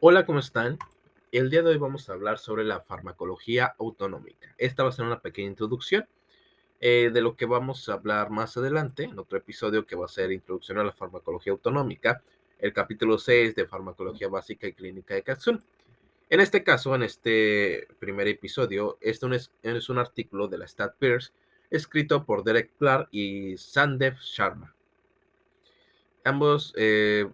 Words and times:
Hola, 0.00 0.24
¿cómo 0.24 0.38
están? 0.38 0.78
El 1.32 1.50
día 1.50 1.60
de 1.60 1.70
hoy 1.70 1.76
vamos 1.76 2.08
a 2.08 2.12
hablar 2.12 2.38
sobre 2.38 2.62
la 2.62 2.80
farmacología 2.82 3.74
autonómica. 3.80 4.54
Esta 4.56 4.84
va 4.84 4.90
a 4.90 4.92
ser 4.92 5.04
una 5.04 5.18
pequeña 5.18 5.48
introducción 5.48 6.06
eh, 6.78 7.10
de 7.12 7.20
lo 7.20 7.34
que 7.34 7.46
vamos 7.46 7.88
a 7.88 7.94
hablar 7.94 8.30
más 8.30 8.56
adelante, 8.56 9.02
en 9.02 9.18
otro 9.18 9.38
episodio 9.38 9.86
que 9.86 9.96
va 9.96 10.04
a 10.04 10.08
ser 10.08 10.30
Introducción 10.30 10.78
a 10.78 10.84
la 10.84 10.92
farmacología 10.92 11.52
autonómica, 11.52 12.22
el 12.60 12.72
capítulo 12.72 13.18
6 13.18 13.56
de 13.56 13.66
Farmacología 13.66 14.28
Básica 14.28 14.68
y 14.68 14.72
Clínica 14.72 15.14
de 15.14 15.24
Katsun. 15.24 15.64
En 16.30 16.38
este 16.38 16.62
caso, 16.62 16.94
en 16.94 17.02
este 17.02 17.88
primer 17.98 18.28
episodio, 18.28 18.98
este 19.00 19.26
es, 19.34 19.50
es 19.64 19.88
un 19.88 19.98
artículo 19.98 20.46
de 20.46 20.58
la 20.58 20.68
Stat 20.68 20.94
Peers 20.96 21.32
escrito 21.70 22.24
por 22.24 22.44
Derek 22.44 22.70
Clark 22.78 23.08
y 23.10 23.56
Sandev 23.56 24.14
Sharma. 24.20 24.76
Ambos 26.22 26.72
eh, 26.76 27.26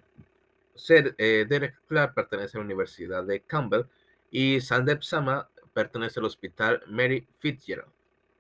eh, 0.88 1.46
Derek 1.48 1.80
Clark 1.86 2.14
pertenece 2.14 2.56
a 2.56 2.60
la 2.60 2.64
Universidad 2.64 3.24
de 3.24 3.40
Campbell 3.40 3.86
y 4.30 4.60
Sandep 4.60 5.02
Sama 5.02 5.48
pertenece 5.72 6.20
al 6.20 6.26
Hospital 6.26 6.82
Mary 6.88 7.26
Fitzgerald. 7.38 7.90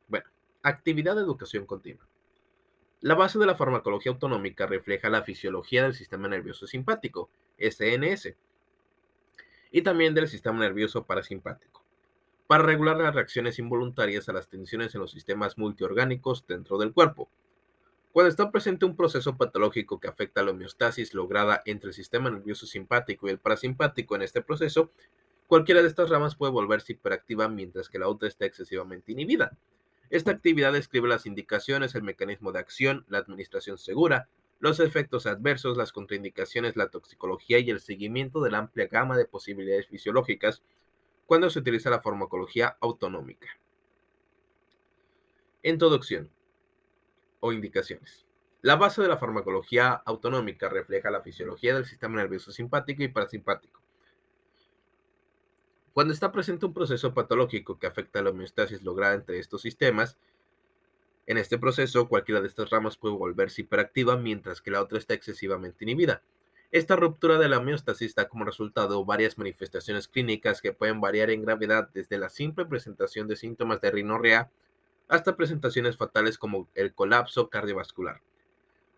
Bueno, 0.08 0.26
actividad 0.62 1.16
de 1.16 1.22
educación 1.22 1.66
continua. 1.66 2.06
La 3.00 3.14
base 3.14 3.38
de 3.38 3.46
la 3.46 3.54
farmacología 3.54 4.12
autonómica 4.12 4.66
refleja 4.66 5.10
la 5.10 5.22
fisiología 5.22 5.82
del 5.82 5.94
sistema 5.94 6.26
nervioso 6.26 6.66
simpático, 6.66 7.28
SNS, 7.58 8.34
y 9.70 9.82
también 9.82 10.14
del 10.14 10.28
sistema 10.28 10.60
nervioso 10.60 11.04
parasimpático, 11.04 11.82
para 12.46 12.62
regular 12.62 12.96
las 12.96 13.14
reacciones 13.14 13.58
involuntarias 13.58 14.28
a 14.28 14.32
las 14.32 14.48
tensiones 14.48 14.94
en 14.94 15.02
los 15.02 15.10
sistemas 15.10 15.58
multiorgánicos 15.58 16.46
dentro 16.46 16.78
del 16.78 16.92
cuerpo, 16.92 17.28
cuando 18.14 18.28
está 18.28 18.52
presente 18.52 18.84
un 18.84 18.94
proceso 18.94 19.36
patológico 19.36 19.98
que 19.98 20.06
afecta 20.06 20.44
la 20.44 20.52
homeostasis 20.52 21.14
lograda 21.14 21.62
entre 21.66 21.88
el 21.88 21.94
sistema 21.94 22.30
nervioso 22.30 22.64
simpático 22.64 23.26
y 23.26 23.30
el 23.30 23.40
parasimpático 23.40 24.14
en 24.14 24.22
este 24.22 24.40
proceso, 24.40 24.92
cualquiera 25.48 25.82
de 25.82 25.88
estas 25.88 26.10
ramas 26.10 26.36
puede 26.36 26.52
volverse 26.52 26.92
hiperactiva 26.92 27.48
mientras 27.48 27.88
que 27.88 27.98
la 27.98 28.06
otra 28.06 28.28
está 28.28 28.46
excesivamente 28.46 29.10
inhibida. 29.10 29.58
Esta 30.10 30.30
actividad 30.30 30.72
describe 30.72 31.08
las 31.08 31.26
indicaciones, 31.26 31.96
el 31.96 32.04
mecanismo 32.04 32.52
de 32.52 32.60
acción, 32.60 33.04
la 33.08 33.18
administración 33.18 33.78
segura, 33.78 34.28
los 34.60 34.78
efectos 34.78 35.26
adversos, 35.26 35.76
las 35.76 35.90
contraindicaciones, 35.90 36.76
la 36.76 36.90
toxicología 36.90 37.58
y 37.58 37.68
el 37.70 37.80
seguimiento 37.80 38.40
de 38.42 38.52
la 38.52 38.58
amplia 38.58 38.86
gama 38.86 39.16
de 39.16 39.24
posibilidades 39.24 39.88
fisiológicas 39.88 40.62
cuando 41.26 41.50
se 41.50 41.58
utiliza 41.58 41.90
la 41.90 42.00
farmacología 42.00 42.76
autonómica. 42.80 43.48
Introducción 45.64 46.30
o 47.44 47.52
indicaciones. 47.52 48.24
La 48.62 48.76
base 48.76 49.02
de 49.02 49.08
la 49.08 49.18
farmacología 49.18 49.92
autonómica 49.92 50.70
refleja 50.70 51.10
la 51.10 51.20
fisiología 51.20 51.74
del 51.74 51.84
sistema 51.84 52.16
nervioso 52.16 52.52
simpático 52.52 53.02
y 53.02 53.08
parasimpático. 53.08 53.82
Cuando 55.92 56.14
está 56.14 56.32
presente 56.32 56.64
un 56.64 56.72
proceso 56.72 57.12
patológico 57.12 57.78
que 57.78 57.86
afecta 57.86 58.22
la 58.22 58.30
homeostasis 58.30 58.82
lograda 58.82 59.12
entre 59.12 59.38
estos 59.38 59.60
sistemas, 59.60 60.16
en 61.26 61.36
este 61.36 61.58
proceso 61.58 62.08
cualquiera 62.08 62.40
de 62.40 62.48
estas 62.48 62.70
ramas 62.70 62.96
puede 62.96 63.14
volverse 63.14 63.60
hiperactiva 63.60 64.16
mientras 64.16 64.62
que 64.62 64.70
la 64.70 64.80
otra 64.80 64.96
está 64.96 65.12
excesivamente 65.12 65.84
inhibida. 65.84 66.22
Esta 66.70 66.96
ruptura 66.96 67.36
de 67.36 67.50
la 67.50 67.58
homeostasis 67.58 68.14
da 68.14 68.30
como 68.30 68.46
resultado 68.46 69.04
varias 69.04 69.36
manifestaciones 69.36 70.08
clínicas 70.08 70.62
que 70.62 70.72
pueden 70.72 71.02
variar 71.02 71.28
en 71.28 71.42
gravedad 71.42 71.90
desde 71.92 72.16
la 72.16 72.30
simple 72.30 72.64
presentación 72.64 73.28
de 73.28 73.36
síntomas 73.36 73.82
de 73.82 73.90
rinorrea 73.90 74.50
hasta 75.08 75.36
presentaciones 75.36 75.96
fatales 75.96 76.38
como 76.38 76.68
el 76.74 76.94
colapso 76.94 77.50
cardiovascular. 77.50 78.22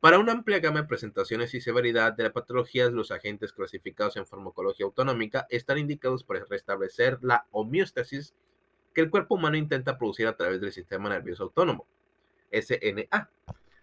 Para 0.00 0.18
una 0.18 0.32
amplia 0.32 0.60
gama 0.60 0.82
de 0.82 0.86
presentaciones 0.86 1.54
y 1.54 1.60
severidad 1.60 2.12
de 2.12 2.24
la 2.24 2.32
patología, 2.32 2.88
los 2.90 3.10
agentes 3.10 3.52
clasificados 3.52 4.16
en 4.16 4.26
farmacología 4.26 4.86
autonómica 4.86 5.46
están 5.50 5.78
indicados 5.78 6.22
para 6.22 6.44
restablecer 6.44 7.18
la 7.22 7.46
homeostasis 7.50 8.34
que 8.94 9.00
el 9.00 9.10
cuerpo 9.10 9.34
humano 9.34 9.56
intenta 9.56 9.98
producir 9.98 10.26
a 10.26 10.36
través 10.36 10.60
del 10.60 10.72
sistema 10.72 11.08
nervioso 11.08 11.44
autónomo, 11.44 11.86
SNA. 12.52 13.31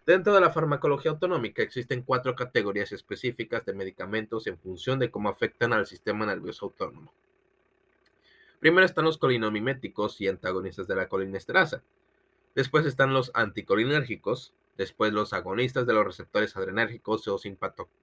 Dentro 0.05 0.33
de 0.33 0.41
la 0.41 0.49
farmacología 0.49 1.11
autonómica 1.11 1.61
existen 1.61 2.03
cuatro 2.03 2.35
categorías 2.35 2.91
específicas 2.91 3.65
de 3.65 3.73
medicamentos 3.73 4.47
en 4.47 4.57
función 4.57 4.99
de 4.99 5.11
cómo 5.11 5.29
afectan 5.29 5.73
al 5.73 5.85
sistema 5.85 6.25
nervioso 6.25 6.65
autónomo. 6.65 7.13
Primero 8.59 8.85
están 8.85 9.05
los 9.05 9.17
colinamiméticos 9.17 10.21
y 10.21 10.27
antagonistas 10.27 10.87
de 10.87 10.95
la 10.95 11.09
colinesterasa. 11.09 11.83
Después 12.55 12.85
están 12.85 13.13
los 13.13 13.31
anticolinérgicos, 13.33 14.53
después 14.77 15.11
los 15.11 15.33
agonistas 15.33 15.87
de 15.87 15.93
los 15.93 16.05
receptores 16.05 16.55
adrenérgicos 16.55 17.27
o 17.27 17.39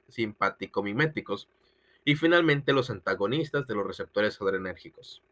simpaticomiméticos 0.08 1.48
y 2.04 2.16
finalmente 2.16 2.72
los 2.72 2.90
antagonistas 2.90 3.68
de 3.68 3.74
los 3.76 3.86
receptores 3.86 4.40
adrenérgicos. 4.40 5.22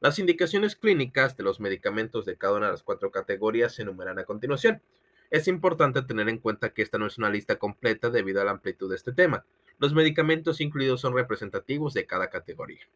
Las 0.00 0.18
indicaciones 0.18 0.74
clínicas 0.74 1.36
de 1.36 1.44
los 1.44 1.60
medicamentos 1.60 2.26
de 2.26 2.36
cada 2.36 2.56
una 2.56 2.66
de 2.66 2.72
las 2.72 2.82
cuatro 2.82 3.12
categorías 3.12 3.74
se 3.74 3.82
enumeran 3.82 4.18
a 4.18 4.24
continuación. 4.24 4.82
Es 5.30 5.46
importante 5.46 6.02
tener 6.02 6.28
en 6.28 6.38
cuenta 6.38 6.70
que 6.70 6.82
esta 6.82 6.98
no 6.98 7.06
es 7.06 7.18
una 7.18 7.30
lista 7.30 7.56
completa 7.56 8.10
debido 8.10 8.40
a 8.40 8.44
la 8.44 8.50
amplitud 8.50 8.90
de 8.90 8.96
este 8.96 9.12
tema. 9.12 9.44
Los 9.78 9.94
medicamentos 9.94 10.60
incluidos 10.60 11.00
son 11.00 11.14
representativos 11.14 11.94
de 11.94 12.06
cada 12.06 12.28
categoría. 12.28 12.88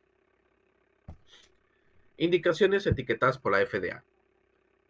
Indicaciones 2.17 2.85
etiquetadas 2.87 3.39
por 3.39 3.53
la 3.53 3.65
FDA 3.65 4.03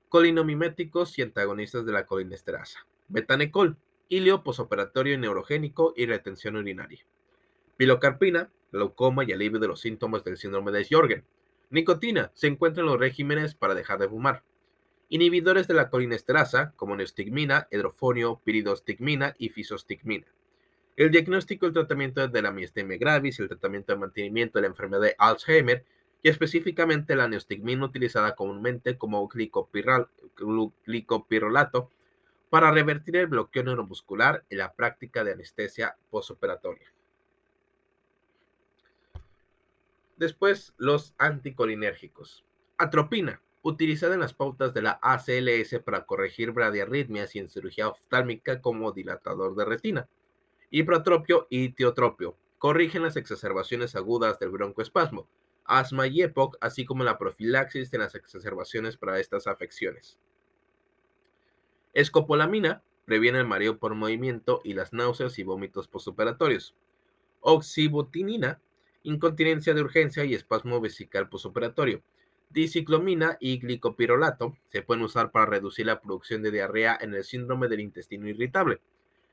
colinamiméticos 0.09 1.19
y 1.19 1.23
antagonistas 1.23 1.85
de 1.87 1.93
la 1.93 2.07
colinesterasa, 2.07 2.87
betanecol, 3.09 3.77
ilio 4.09 4.43
posoperatorio 4.43 5.19
neurogénico 5.19 5.93
y 5.97 6.07
retención 6.07 6.57
urinaria, 6.57 7.05
pilocarpina, 7.77 8.51
glaucoma 8.73 9.25
y 9.25 9.33
alivio 9.33 9.59
de 9.59 9.69
los 9.69 9.81
síntomas 9.81 10.25
del 10.25 10.37
síndrome 10.37 10.73
de 10.73 10.87
Jorgen, 10.89 11.25
nicotina, 11.71 12.31
se 12.35 12.47
encuentra 12.47 12.83
en 12.83 12.87
los 12.87 12.99
regímenes 12.99 13.55
para 13.55 13.75
dejar 13.75 13.99
de 13.99 14.09
fumar, 14.09 14.43
inhibidores 15.09 15.69
de 15.69 15.75
la 15.75 15.91
colinesterasa 15.91 16.73
como 16.77 16.97
neostigmina, 16.97 17.69
hidrofonio, 17.71 18.41
piridostigmina 18.45 19.35
y 19.39 19.51
fisostigmina. 19.51 20.27
El 20.97 21.11
diagnóstico 21.11 21.67
y 21.67 21.69
el 21.69 21.75
tratamiento 21.75 22.27
de 22.27 22.43
la 22.43 22.53
miastenia 22.53 22.97
gravis, 22.97 23.39
el 23.39 23.49
tratamiento 23.49 23.93
de 23.93 23.99
mantenimiento 23.99 24.59
de 24.59 24.63
la 24.63 24.69
enfermedad 24.69 25.03
de 25.03 25.15
Alzheimer 25.19 25.85
y 26.23 26.29
específicamente 26.29 27.17
la 27.17 27.29
neostigmina 27.29 27.85
utilizada 27.85 28.35
comúnmente 28.35 28.99
como 28.99 29.29
glicopirrolato 29.29 31.91
para 32.51 32.71
revertir 32.71 33.17
el 33.17 33.27
bloqueo 33.27 33.65
neuromuscular 33.65 34.45
y 34.49 34.57
la 34.57 34.75
práctica 34.75 35.25
de 35.25 35.33
anestesia 35.33 35.97
postoperatoria. 36.11 36.93
Después, 40.17 40.73
los 40.79 41.15
anticolinérgicos. 41.19 42.45
Atropina, 42.79 43.43
utilizada 43.63 44.15
en 44.15 44.21
las 44.21 44.33
pautas 44.33 44.73
de 44.73 44.83
la 44.83 44.99
ACLS 45.03 45.81
para 45.85 46.07
corregir 46.07 46.53
bradiarritmias 46.53 47.35
y 47.35 47.41
en 47.41 47.51
cirugía 47.51 47.89
oftálmica 47.89 48.63
como 48.63 48.93
dilatador 48.93 49.57
de 49.57 49.65
retina. 49.65 50.09
Hiprotropio 50.71 51.47
y 51.51 51.71
tiotropio, 51.71 52.37
corrigen 52.59 53.03
las 53.03 53.17
exacerbaciones 53.17 53.95
agudas 53.95 54.39
del 54.39 54.51
broncoespasmo, 54.51 55.29
asma 55.69 56.07
y 56.07 56.23
EPOC, 56.23 56.57
así 56.61 56.85
como 56.85 57.05
la 57.05 57.19
profilaxis 57.19 57.91
de 57.91 57.99
las 57.99 58.15
exacerbaciones 58.15 58.97
para 58.97 59.19
estas 59.21 59.47
afecciones. 59.47 60.19
Escopolamina 61.95 62.83
previene 63.07 63.39
el 63.39 63.47
mareo 63.47 63.79
por 63.79 63.95
movimiento 63.95 64.61
y 64.65 64.75
las 64.75 64.93
náuseas 64.93 65.39
y 65.39 65.45
vómitos 65.45 65.89
postoperatorios. 65.89 66.75
Oxibutinina, 67.41 68.61
incontinencia 69.03 69.73
de 69.73 69.81
urgencia 69.81 70.25
y 70.25 70.35
espasmo 70.35 70.81
vesical 70.81 71.29
postoperatorio. 71.29 72.03
Diciclomina 72.51 73.39
y 73.41 73.59
glicopirolato 73.59 74.57
se 74.69 74.83
pueden 74.83 75.05
usar 75.05 75.31
para 75.31 75.47
reducir 75.47 75.87
la 75.87 76.01
producción 76.01 76.43
de 76.43 76.51
diarrea 76.51 76.99
en 77.01 77.15
el 77.15 77.25
síndrome 77.25 77.69
del 77.69 77.81
intestino 77.81 78.29
irritable. 78.29 78.81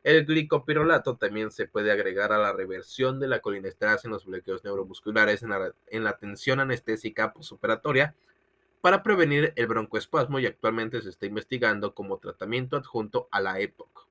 El 0.03 0.25
glicopirolato 0.25 1.15
también 1.15 1.49
se 1.49 1.65
puede 1.65 1.91
agregar 1.91 2.33
a 2.33 2.37
la 2.37 2.51
reversión 2.51 3.21
de 3.21 3.29
la 3.29 3.39
colinesterasa 3.39 4.07
en 4.07 4.11
los 4.11 4.25
bloqueos 4.25 4.65
neuromusculares 4.65 5.43
en 5.43 6.03
la, 6.03 6.17
tensión 6.17 6.59
anestésica 6.59 7.31
postoperatoria 7.31 8.13
para 8.81 9.01
prevenir 9.01 9.53
el 9.55 9.67
broncoespasmo 9.67 10.39
y 10.39 10.45
actualmente 10.45 11.01
se 11.01 11.09
está 11.09 11.25
investigando 11.25 11.95
como 11.95 12.17
tratamiento 12.17 12.75
adjunto 12.75 13.29
a 13.31 13.39
la 13.39 13.61
EPOC. 13.61 14.07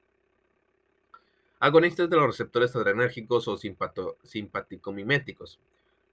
Agonistas 1.61 2.08
de 2.08 2.16
los 2.16 2.26
receptores 2.26 2.75
adrenérgicos 2.75 3.46
o 3.46 3.58
simpaticomiméticos. 3.58 5.61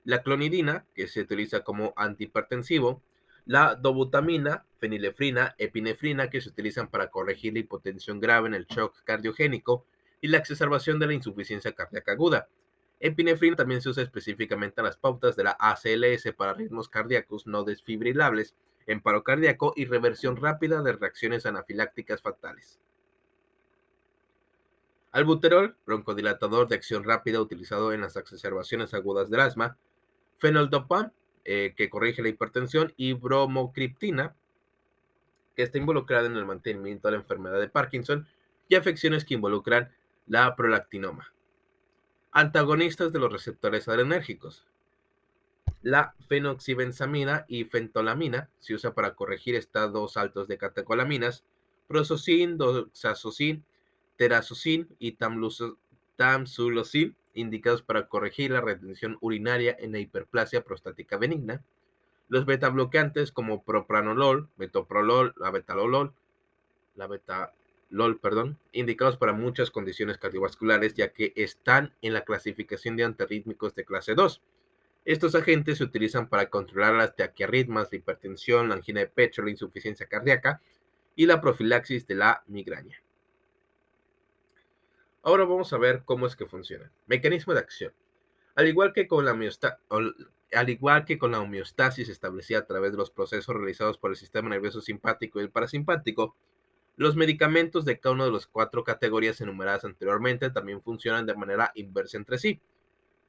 La 0.03 0.21
clonidina, 0.21 0.85
que 0.93 1.07
se 1.07 1.21
utiliza 1.21 1.61
como 1.61 1.93
antihipertensivo, 1.95 3.01
la 3.49 3.73
dobutamina, 3.73 4.63
fenilefrina, 4.77 5.55
epinefrina 5.57 6.29
que 6.29 6.39
se 6.39 6.49
utilizan 6.49 6.87
para 6.87 7.09
corregir 7.09 7.53
la 7.53 7.59
hipotensión 7.61 8.19
grave 8.19 8.47
en 8.47 8.53
el 8.53 8.67
shock 8.67 9.03
cardiogénico 9.03 9.87
y 10.21 10.27
la 10.27 10.37
exacerbación 10.37 10.99
de 10.99 11.07
la 11.07 11.13
insuficiencia 11.15 11.73
cardíaca 11.73 12.11
aguda. 12.11 12.47
Epinefrina 12.99 13.55
también 13.55 13.81
se 13.81 13.89
usa 13.89 14.03
específicamente 14.03 14.81
en 14.81 14.85
las 14.85 14.97
pautas 14.97 15.35
de 15.35 15.45
la 15.45 15.57
ACLS 15.59 16.31
para 16.37 16.53
ritmos 16.53 16.89
cardíacos 16.89 17.47
no 17.47 17.63
desfibrilables, 17.63 18.53
en 18.85 19.01
paro 19.01 19.23
cardíaco 19.23 19.73
y 19.75 19.85
reversión 19.85 20.37
rápida 20.37 20.83
de 20.83 20.93
reacciones 20.93 21.47
anafilácticas 21.47 22.21
fatales. 22.21 22.79
Albuterol, 25.11 25.75
broncodilatador 25.87 26.67
de 26.67 26.75
acción 26.75 27.03
rápida 27.03 27.41
utilizado 27.41 27.93
en 27.93 28.01
las 28.01 28.15
exacerbaciones 28.15 28.93
agudas 28.93 29.31
del 29.31 29.39
asma. 29.39 29.75
Fenoldopam, 30.37 31.11
eh, 31.51 31.73
que 31.75 31.89
corrige 31.89 32.21
la 32.21 32.29
hipertensión. 32.29 32.93
Y 32.95 33.13
bromocriptina, 33.13 34.35
que 35.55 35.63
está 35.63 35.79
involucrada 35.79 36.27
en 36.27 36.35
el 36.35 36.45
mantenimiento 36.45 37.07
de 37.07 37.13
la 37.13 37.17
enfermedad 37.17 37.59
de 37.59 37.67
Parkinson 37.67 38.27
y 38.67 38.75
afecciones 38.75 39.25
que 39.25 39.33
involucran 39.33 39.91
la 40.27 40.55
prolactinoma. 40.55 41.33
Antagonistas 42.31 43.11
de 43.11 43.17
los 43.17 43.33
receptores 43.33 43.87
adrenérgicos. 43.87 44.67
La 45.81 46.13
fenoxibenzamina 46.27 47.45
y 47.47 47.63
fentolamina 47.63 48.51
se 48.59 48.75
usa 48.75 48.93
para 48.93 49.15
corregir 49.15 49.55
estados 49.55 50.17
altos 50.17 50.47
de 50.47 50.59
catecolaminas, 50.59 51.45
prosocin, 51.87 52.59
doxazocin, 52.59 53.65
terazocin 54.17 54.95
y 54.99 55.17
tamsulosin, 56.15 57.15
indicados 57.33 57.81
para 57.81 58.07
corregir 58.07 58.51
la 58.51 58.61
retención 58.61 59.17
urinaria 59.21 59.75
en 59.79 59.91
la 59.91 59.99
hiperplasia 59.99 60.63
prostática 60.63 61.17
benigna. 61.17 61.63
Los 62.27 62.45
beta-bloqueantes 62.45 63.31
como 63.31 63.63
propranolol, 63.63 64.49
metoprolol, 64.57 65.33
la 65.37 65.51
betalolol, 65.51 66.13
la 66.95 67.07
betalol, 67.07 68.19
perdón, 68.19 68.57
indicados 68.71 69.17
para 69.17 69.33
muchas 69.33 69.71
condiciones 69.71 70.17
cardiovasculares, 70.17 70.93
ya 70.93 71.13
que 71.13 71.33
están 71.35 71.93
en 72.01 72.13
la 72.13 72.21
clasificación 72.21 72.95
de 72.97 73.05
antirrítmicos 73.05 73.73
de 73.75 73.85
clase 73.85 74.15
2 74.15 74.41
estos 75.05 75.33
agentes 75.33 75.77
se 75.77 75.83
utilizan 75.83 76.27
para 76.27 76.49
controlar 76.49 76.93
las 76.93 77.15
taquiarritmas, 77.15 77.87
la 77.91 77.97
hipertensión, 77.97 78.69
la 78.69 78.75
angina 78.75 78.99
de 78.99 79.07
pecho, 79.07 79.41
la 79.41 79.49
insuficiencia 79.49 80.05
cardíaca 80.05 80.61
y 81.15 81.25
la 81.25 81.41
profilaxis 81.41 82.05
de 82.05 82.15
la 82.15 82.43
migraña. 82.47 83.01
Ahora 85.21 85.43
vamos 85.43 85.73
a 85.73 85.77
ver 85.77 86.03
cómo 86.05 86.27
es 86.27 86.35
que 86.35 86.45
funciona. 86.45 86.91
Mecanismo 87.07 87.53
de 87.53 87.59
acción. 87.59 87.93
Al 88.55 88.67
igual 88.67 88.93
que 88.93 89.07
con 89.07 89.25
la, 89.25 89.31
al 89.31 90.69
igual 90.69 91.05
que 91.05 91.17
con 91.17 91.31
la 91.31 91.39
homeostasis 91.39 92.09
establecida 92.09 92.59
a 92.59 92.65
través 92.65 92.91
de 92.91 92.97
los 92.97 93.11
procesos 93.11 93.55
realizados 93.55 93.97
por 93.97 94.11
el 94.11 94.17
sistema 94.17 94.49
nervioso 94.49 94.81
simpático 94.81 95.39
y 95.39 95.43
el 95.43 95.51
parasimpático, 95.51 96.35
los 96.95 97.15
medicamentos 97.15 97.85
de 97.85 97.99
cada 97.99 98.15
una 98.15 98.25
de 98.25 98.31
las 98.31 98.47
cuatro 98.47 98.83
categorías 98.83 99.39
enumeradas 99.41 99.85
anteriormente 99.85 100.49
también 100.49 100.81
funcionan 100.81 101.25
de 101.25 101.35
manera 101.35 101.71
inversa 101.75 102.17
entre 102.17 102.37
sí. 102.37 102.61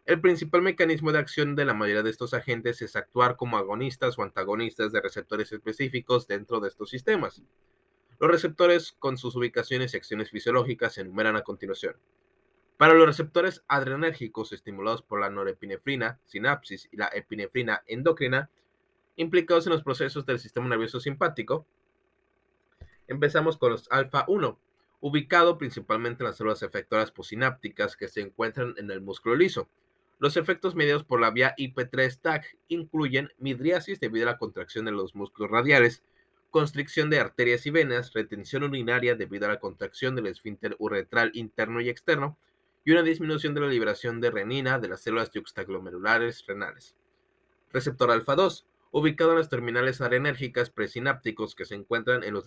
El 0.07 0.21
principal 0.21 0.63
mecanismo 0.63 1.13
de 1.13 1.19
acción 1.19 1.55
de 1.55 1.65
la 1.65 1.75
mayoría 1.75 2.03
de 2.03 2.11
estos 2.11 2.35
agentes 2.35 2.83
es 2.83 2.97
actuar 2.97 3.37
como 3.37 3.59
agonistas 3.59 4.19
o 4.19 4.23
antagonistas 4.23 4.91
de 4.91 5.01
receptores 5.01 5.53
específicos 5.53 6.27
dentro 6.27 6.59
de 6.59 6.69
estos 6.69 6.91
sistemas. 6.91 7.43
Los 8.21 8.31
receptores 8.31 8.93
con 8.93 9.17
sus 9.17 9.35
ubicaciones 9.35 9.95
y 9.95 9.97
acciones 9.97 10.31
fisiológicas 10.31 10.93
se 10.93 11.01
enumeran 11.01 11.37
a 11.37 11.43
continuación. 11.43 11.97
Para 12.77 12.93
los 12.93 13.07
receptores 13.07 13.65
adrenérgicos 13.67 14.53
estimulados 14.53 15.03
por 15.03 15.21
la 15.21 15.31
norepinefrina, 15.31 16.21
sinapsis 16.27 16.89
y 16.93 16.99
la 16.99 17.11
epinefrina 17.15 17.83
endocrina, 17.87 18.51
implicados 19.17 19.67
en 19.67 19.73
los 19.73 19.83
procesos 19.83 20.27
del 20.27 20.39
sistema 20.39 20.69
nervioso 20.69 21.01
simpático, 21.01 21.67
empezamos 23.09 23.57
con 23.57 23.73
los 23.73 23.91
alfa 23.91 24.27
1, 24.29 24.59
ubicado 25.01 25.57
principalmente 25.57 26.23
en 26.23 26.29
las 26.29 26.37
células 26.37 26.63
efectoras 26.63 27.11
posinápticas 27.11 27.97
que 27.97 28.09
se 28.09 28.21
encuentran 28.21 28.75
en 28.77 28.91
el 28.91 29.01
músculo 29.01 29.35
liso, 29.35 29.69
los 30.21 30.37
efectos 30.37 30.75
mediados 30.75 31.05
por 31.05 31.19
la 31.23 31.31
vía 31.31 31.55
IP3-TAC 31.57 32.45
incluyen 32.69 33.33
midriasis 33.39 33.99
debido 33.99 34.29
a 34.29 34.33
la 34.33 34.39
contracción 34.39 34.85
de 34.85 34.93
los 34.93 35.15
músculos 35.15 35.51
radiales, 35.51 36.05
constricción 36.51 37.11
de 37.11 37.21
arterias 37.21 37.65
y 37.67 37.71
venas, 37.71 38.13
retención 38.13 38.65
urinaria 38.65 39.15
debido 39.15 39.47
a 39.47 39.51
la 39.51 39.61
contracción 39.61 40.17
del 40.17 40.27
esfínter 40.27 40.77
uretral 40.79 41.31
interno 41.35 41.81
y 41.81 41.89
externo, 41.89 42.37
y 42.85 42.93
una 42.93 43.03
disminución 43.03 43.55
de 43.55 43.61
la 43.61 43.69
liberación 43.69 44.21
de 44.21 44.31
renina 44.31 44.79
de 44.79 44.89
las 44.89 45.03
células 45.03 45.31
yuxtaglomerulares 45.31 46.45
renales. 46.47 46.97
Receptor 47.73 48.11
alfa 48.11 48.35
2, 48.35 48.67
ubicado 48.91 49.31
en 49.31 49.39
las 49.39 49.49
terminales 49.49 50.01
arenérgicas 50.01 50.71
presinápticos 50.71 51.55
que 51.55 51.65
se 51.65 51.77
encuentran 51.77 52.25
en 52.25 52.35
los 52.35 52.47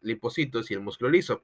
lipocitos 0.00 0.70
y 0.70 0.74
el 0.74 0.80
músculo 0.80 1.10
liso, 1.10 1.42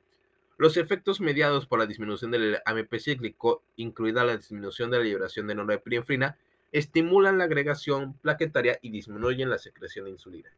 los 0.57 0.77
efectos 0.77 1.21
mediados 1.21 1.67
por 1.67 1.79
la 1.79 1.87
disminución 1.87 2.31
del 2.31 2.59
AMP 2.65 2.95
cíclico, 2.99 3.63
incluida 3.77 4.25
la 4.25 4.37
disminución 4.37 4.91
de 4.91 4.99
la 4.99 5.05
liberación 5.05 5.47
de 5.47 5.55
norepinefrina, 5.55 6.39
estimulan 6.73 7.39
la 7.39 7.45
agregación 7.45 8.15
plaquetaria 8.19 8.79
y 8.81 8.91
disminuyen 8.91 9.51
la 9.51 9.59
secreción 9.59 10.05
de 10.05 10.13
insulina. 10.13 10.51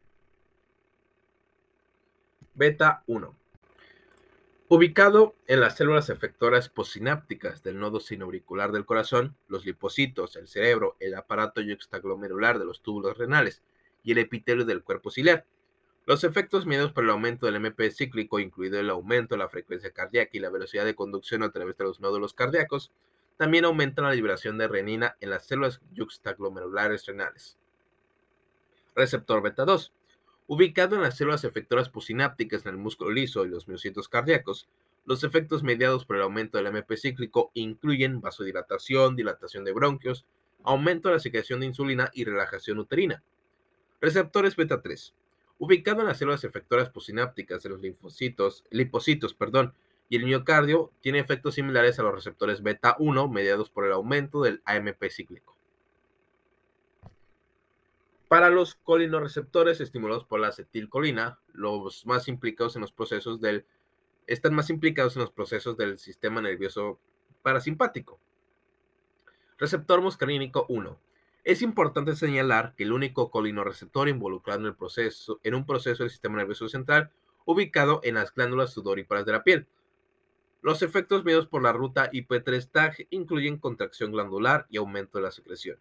Beta 2.55 3.03
1. 3.07 3.35
Ubicado 4.67 5.33
en 5.47 5.59
las 5.59 5.75
células 5.75 6.09
efectoras 6.09 6.69
postsinápticas 6.69 7.63
del 7.63 7.79
nodo 7.79 7.99
sinoauricular 7.99 8.71
del 8.71 8.85
corazón, 8.85 9.35
los 9.47 9.65
lipocitos, 9.65 10.35
el 10.35 10.47
cerebro, 10.47 10.95
el 10.99 11.15
aparato 11.15 11.61
yuxtaglomerular 11.61 12.59
de 12.59 12.65
los 12.65 12.83
túbulos 12.83 13.17
renales 13.17 13.63
y 14.03 14.11
el 14.11 14.19
epitelio 14.19 14.65
del 14.65 14.83
cuerpo 14.83 15.09
ciliar, 15.09 15.45
los 16.05 16.23
efectos 16.23 16.67
medios 16.67 16.91
por 16.91 17.05
el 17.05 17.09
aumento 17.09 17.47
del 17.47 17.55
MP 17.55 17.89
cíclico, 17.89 18.39
incluido 18.39 18.79
el 18.79 18.91
aumento 18.91 19.33
de 19.33 19.39
la 19.39 19.49
frecuencia 19.49 19.89
cardíaca 19.89 20.31
y 20.33 20.39
la 20.39 20.51
velocidad 20.51 20.85
de 20.85 20.95
conducción 20.95 21.41
a 21.41 21.51
través 21.51 21.75
de 21.77 21.85
los 21.85 22.01
nódulos 22.01 22.35
cardíacos, 22.35 22.91
también 23.37 23.65
aumentan 23.65 24.05
la 24.05 24.13
liberación 24.13 24.59
de 24.59 24.67
renina 24.67 25.17
en 25.21 25.31
las 25.31 25.47
células 25.47 25.81
yuxtaglomerulares 25.93 27.07
renales. 27.07 27.57
Receptor 28.95 29.41
beta 29.41 29.65
2. 29.65 29.91
Ubicado 30.47 30.95
en 30.95 31.01
las 31.01 31.17
células 31.17 31.43
efectoras 31.43 31.89
posinápticas 31.89 32.65
en 32.65 32.71
el 32.71 32.77
músculo 32.77 33.11
liso 33.11 33.45
y 33.45 33.49
los 33.49 33.67
miocitos 33.67 34.07
cardíacos, 34.09 34.67
los 35.05 35.23
efectos 35.23 35.63
mediados 35.63 36.05
por 36.05 36.17
el 36.17 36.21
aumento 36.21 36.57
del 36.57 36.67
MP 36.67 36.97
cíclico 36.97 37.51
incluyen 37.53 38.21
vasodilatación, 38.21 39.15
dilatación 39.15 39.63
de 39.63 39.73
bronquios, 39.73 40.25
aumento 40.63 41.09
de 41.09 41.15
la 41.15 41.19
secreción 41.19 41.59
de 41.59 41.67
insulina 41.67 42.09
y 42.13 42.25
relajación 42.25 42.79
uterina. 42.79 43.23
Receptores 44.01 44.55
beta 44.55 44.81
3 44.81 45.13
ubicado 45.63 46.01
en 46.01 46.07
las 46.07 46.17
células 46.17 46.43
efectoras 46.43 46.89
posinápticas 46.89 47.63
de 47.63 47.69
los 47.69 47.81
linfocitos, 47.81 48.65
lipocitos 48.69 49.33
perdón, 49.33 49.73
y 50.09 50.17
el 50.17 50.25
miocardio, 50.25 50.91
tiene 50.99 51.19
efectos 51.19 51.55
similares 51.55 51.97
a 51.97 52.03
los 52.03 52.13
receptores 52.13 52.61
beta 52.61 52.97
1 52.99 53.29
mediados 53.29 53.69
por 53.69 53.85
el 53.85 53.93
aumento 53.93 54.41
del 54.41 54.61
AMP 54.65 55.09
cíclico. 55.09 55.55
Para 58.27 58.49
los 58.49 58.75
colinorreceptores 58.75 59.79
estimulados 59.79 60.25
por 60.25 60.39
la 60.39 60.47
acetilcolina, 60.47 61.39
los 61.51 62.05
más 62.05 62.27
implicados 62.27 62.75
en 62.75 62.81
los 62.81 62.91
procesos 62.91 63.39
del 63.41 63.65
están 64.25 64.53
más 64.53 64.69
implicados 64.69 65.15
en 65.15 65.21
los 65.21 65.31
procesos 65.31 65.77
del 65.77 65.97
sistema 65.99 66.41
nervioso 66.41 66.99
parasimpático. 67.41 68.19
Receptor 69.57 70.01
muscarínico 70.01 70.65
1 70.69 70.99
es 71.43 71.61
importante 71.61 72.15
señalar 72.15 72.73
que 72.75 72.83
el 72.83 72.93
único 72.93 73.29
colinorreceptor 73.29 74.07
involucrado 74.07 74.61
en, 74.61 74.67
el 74.67 74.75
proceso, 74.75 75.39
en 75.43 75.55
un 75.55 75.65
proceso 75.65 76.03
del 76.03 76.09
sistema 76.09 76.37
nervioso 76.37 76.69
central 76.69 77.11
ubicado 77.45 77.99
en 78.03 78.15
las 78.15 78.33
glándulas 78.33 78.71
sudoríparas 78.71 79.25
de 79.25 79.31
la 79.33 79.43
piel. 79.43 79.67
Los 80.61 80.81
efectos 80.81 81.25
medios 81.25 81.45
por 81.47 81.61
la 81.61 81.73
ruta 81.73 82.09
IP3-TAG 82.09 83.07
incluyen 83.09 83.57
contracción 83.57 84.13
glandular 84.13 84.65
y 84.69 84.77
aumento 84.77 85.17
de 85.17 85.25
la 85.25 85.31
secreción. 85.31 85.77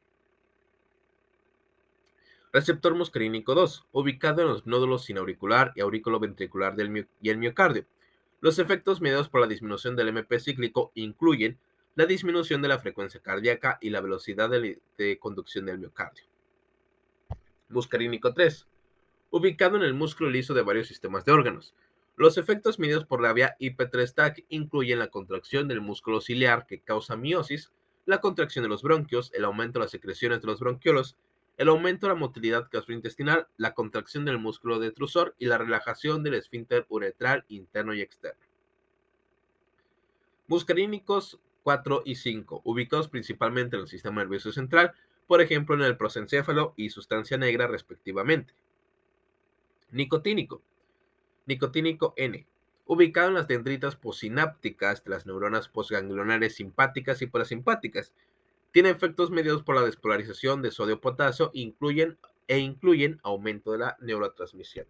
Receptor 2.52 2.94
muscarínico 2.94 3.54
2, 3.54 3.86
ubicado 3.92 4.42
en 4.42 4.48
los 4.48 4.66
nódulos 4.66 5.04
sinauricular 5.06 5.72
y 5.74 5.80
aurículo 5.80 6.20
ventricular 6.20 6.76
del 6.76 7.08
y 7.22 7.30
el 7.30 7.38
miocardio. 7.38 7.86
Los 8.42 8.58
efectos 8.58 9.00
mediados 9.00 9.30
por 9.30 9.40
la 9.40 9.46
disminución 9.46 9.96
del 9.96 10.08
MP 10.08 10.38
cíclico 10.38 10.92
incluyen 10.94 11.58
la 11.94 12.04
disminución 12.04 12.60
de 12.60 12.68
la 12.68 12.78
frecuencia 12.78 13.22
cardíaca 13.22 13.78
y 13.80 13.88
la 13.88 14.02
velocidad 14.02 14.50
de, 14.50 15.18
conducción 15.18 15.64
del 15.64 15.78
miocardio. 15.78 16.24
Muscarínico 17.70 18.34
3. 18.34 18.66
Ubicado 19.30 19.78
en 19.78 19.82
el 19.82 19.94
músculo 19.94 20.28
liso 20.28 20.52
de 20.52 20.60
varios 20.60 20.88
sistemas 20.88 21.24
de 21.24 21.32
órganos. 21.32 21.74
Los 22.16 22.36
efectos 22.36 22.78
medidos 22.78 23.06
por 23.06 23.22
la 23.22 23.32
vía 23.32 23.56
IP3-TAC 23.60 24.44
incluyen 24.50 24.98
la 24.98 25.08
contracción 25.08 25.68
del 25.68 25.80
músculo 25.80 26.20
ciliar 26.20 26.66
que 26.66 26.80
causa 26.80 27.16
miosis, 27.16 27.72
la 28.04 28.20
contracción 28.20 28.62
de 28.62 28.68
los 28.68 28.82
bronquios, 28.82 29.32
el 29.32 29.46
aumento 29.46 29.78
de 29.78 29.86
las 29.86 29.90
secreciones 29.90 30.42
de 30.42 30.48
los 30.48 30.60
bronquiolos, 30.60 31.16
el 31.62 31.68
aumento 31.68 32.08
de 32.08 32.12
la 32.12 32.18
motilidad 32.18 32.68
gastrointestinal, 32.72 33.46
la 33.56 33.72
contracción 33.72 34.24
del 34.24 34.36
músculo 34.36 34.80
detrusor 34.80 35.36
y 35.38 35.46
la 35.46 35.58
relajación 35.58 36.24
del 36.24 36.34
esfínter 36.34 36.86
uretral 36.88 37.44
interno 37.46 37.94
y 37.94 38.00
externo. 38.00 38.44
Muscarínicos 40.48 41.38
4 41.62 42.02
y 42.04 42.16
5, 42.16 42.62
ubicados 42.64 43.08
principalmente 43.08 43.76
en 43.76 43.82
el 43.82 43.88
sistema 43.88 44.22
nervioso 44.22 44.50
central, 44.50 44.92
por 45.28 45.40
ejemplo 45.40 45.76
en 45.76 45.82
el 45.82 45.96
prosencéfalo 45.96 46.74
y 46.76 46.90
sustancia 46.90 47.36
negra 47.36 47.68
respectivamente. 47.68 48.54
Nicotínico. 49.92 50.62
Nicotínico 51.46 52.12
N. 52.16 52.44
Ubicado 52.86 53.28
en 53.28 53.34
las 53.34 53.46
dendritas 53.46 53.94
posinápticas 53.94 55.04
de 55.04 55.10
las 55.10 55.26
neuronas 55.26 55.68
postganglionares 55.68 56.56
simpáticas 56.56 57.22
y 57.22 57.28
parasimpáticas. 57.28 58.12
Tiene 58.72 58.90
efectos 58.90 59.30
mediados 59.30 59.62
por 59.62 59.76
la 59.76 59.82
despolarización 59.82 60.62
de 60.62 60.70
sodio-potasio 60.70 61.50
e 61.54 62.58
incluyen 62.58 63.20
aumento 63.22 63.72
de 63.72 63.78
la 63.78 63.96
neurotransmisión. 64.00 64.86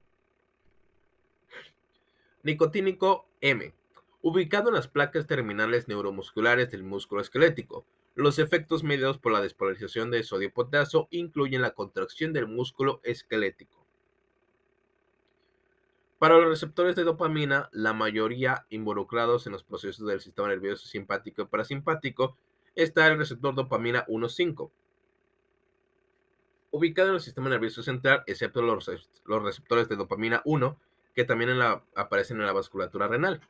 Nicotínico 2.42 3.26
M 3.40 3.74
ubicado 4.22 4.68
en 4.68 4.76
las 4.76 4.86
placas 4.86 5.26
terminales 5.26 5.88
neuromusculares 5.88 6.70
del 6.70 6.84
músculo 6.84 7.20
esquelético. 7.20 7.84
Los 8.14 8.38
efectos 8.38 8.84
mediados 8.84 9.18
por 9.18 9.32
la 9.32 9.40
despolarización 9.40 10.10
de 10.10 10.22
sodio-potasio 10.22 11.08
incluyen 11.10 11.60
la 11.60 11.72
contracción 11.72 12.32
del 12.32 12.46
músculo 12.46 13.00
esquelético. 13.02 13.84
Para 16.18 16.38
los 16.38 16.48
receptores 16.48 16.94
de 16.94 17.02
dopamina, 17.02 17.68
la 17.72 17.94
mayoría 17.94 18.64
involucrados 18.70 19.46
en 19.46 19.52
los 19.52 19.64
procesos 19.64 20.06
del 20.06 20.20
sistema 20.20 20.48
nervioso 20.48 20.86
simpático 20.86 21.42
y 21.42 21.46
parasimpático, 21.46 22.36
está 22.74 23.06
el 23.06 23.18
receptor 23.18 23.54
dopamina 23.54 24.06
1,5, 24.06 24.70
ubicado 26.70 27.10
en 27.10 27.14
el 27.16 27.20
sistema 27.20 27.50
nervioso 27.50 27.82
central, 27.82 28.24
excepto 28.26 28.62
los, 28.62 28.86
receptores 29.26 29.88
de 29.88 29.96
dopamina 29.96 30.42
1, 30.44 30.78
que 31.14 31.24
también 31.24 31.50
aparecen 31.94 32.40
en 32.40 32.46
la 32.46 32.52
vasculatura 32.52 33.08
renal. 33.08 33.40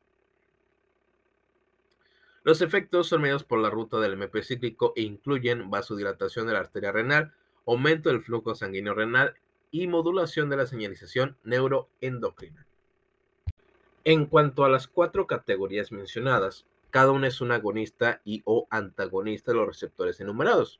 Los 2.45 2.61
efectos 2.61 3.07
son 3.07 3.23
medios 3.23 3.45
por 3.45 3.61
la 3.61 3.71
ruta 3.71 4.01
del 4.01 4.15
MP 4.15 4.43
cíclico 4.43 4.93
e 4.97 5.03
incluyen 5.03 5.71
vasodilatación 5.71 6.47
de 6.47 6.53
la 6.55 6.59
arteria 6.59 6.91
renal, 6.91 7.33
aumento 7.65 8.09
del 8.09 8.23
flujo 8.23 8.57
sanguíneo 8.57 8.95
renal 8.95 9.37
y 9.71 9.87
modulación 9.87 10.51
de 10.51 10.57
la 10.57 10.67
señalización 10.67 11.37
neuroendocrina. 11.45 12.67
En 14.05 14.27
cuanto 14.27 14.65
a 14.65 14.69
las 14.69 14.89
cuatro 14.89 15.29
categorías 15.29 15.93
mencionadas, 15.93 16.67
cada 16.93 17.11
una 17.11 17.29
es 17.29 17.41
un 17.41 17.53
agonista 17.53 18.21
y 18.23 18.43
o 18.45 18.67
antagonista 18.69 19.51
de 19.51 19.57
los 19.57 19.67
receptores 19.67 20.21
enumerados. 20.21 20.79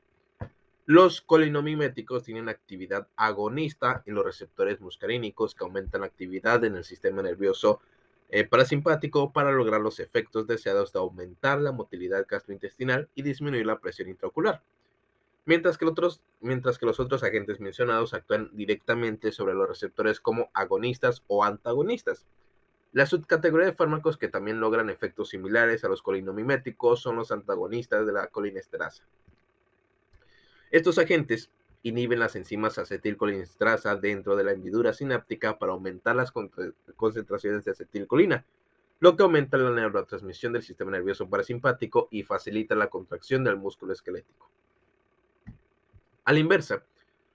Los 0.85 1.21
colinomiméticos 1.21 2.23
tienen 2.23 2.49
actividad 2.49 3.07
agonista 3.15 4.03
en 4.05 4.13
los 4.13 4.23
receptores 4.23 4.79
muscarínicos 4.79 5.55
que 5.55 5.63
aumentan 5.63 6.01
la 6.01 6.07
actividad 6.07 6.63
en 6.65 6.75
el 6.75 6.83
sistema 6.83 7.23
nervioso 7.23 7.81
eh, 8.29 8.45
parasimpático 8.45 9.33
para 9.33 9.51
lograr 9.51 9.81
los 9.81 9.99
efectos 9.99 10.45
deseados 10.45 10.93
de 10.93 10.99
aumentar 10.99 11.59
la 11.59 11.71
motilidad 11.71 12.27
gastrointestinal 12.29 13.09
y 13.15 13.23
disminuir 13.23 13.65
la 13.65 13.79
presión 13.79 14.07
intraocular. 14.07 14.61
Mientras 15.45 15.79
que 15.79 15.85
los 15.85 16.99
otros 16.99 17.23
agentes 17.23 17.59
mencionados 17.59 18.13
actúan 18.13 18.51
directamente 18.53 19.31
sobre 19.31 19.55
los 19.55 19.67
receptores 19.67 20.19
como 20.19 20.51
agonistas 20.53 21.23
o 21.25 21.43
antagonistas. 21.43 22.27
La 22.93 23.07
subcategoría 23.07 23.65
de 23.65 23.73
fármacos 23.73 24.17
que 24.17 24.27
también 24.27 24.59
logran 24.59 24.89
efectos 24.89 25.29
similares 25.29 25.83
a 25.83 25.89
los 25.89 26.03
colinomiméticos 26.03 27.01
son 27.01 27.15
los 27.15 27.31
antagonistas 27.31 28.05
de 28.05 28.13
la 28.13 28.27
colinesterasa. 28.27 29.03
Estos 30.69 30.99
agentes 30.99 31.49
inhiben 31.81 32.19
las 32.19 32.35
enzimas 32.35 32.77
acetilcolinesterasa 32.77 33.95
dentro 33.95 34.35
de 34.35 34.43
la 34.43 34.51
hendidura 34.51 34.93
sináptica 34.93 35.57
para 35.57 35.73
aumentar 35.73 36.15
las 36.15 36.31
concentraciones 36.95 37.65
de 37.65 37.71
acetilcolina, 37.71 38.45
lo 38.99 39.17
que 39.17 39.23
aumenta 39.23 39.57
la 39.57 39.71
neurotransmisión 39.71 40.53
del 40.53 40.61
sistema 40.61 40.91
nervioso 40.91 41.27
parasimpático 41.27 42.07
y 42.11 42.23
facilita 42.23 42.75
la 42.75 42.87
contracción 42.87 43.43
del 43.43 43.57
músculo 43.57 43.91
esquelético. 43.91 44.49
A 46.25 46.31
la 46.31 46.39
inversa, 46.39 46.85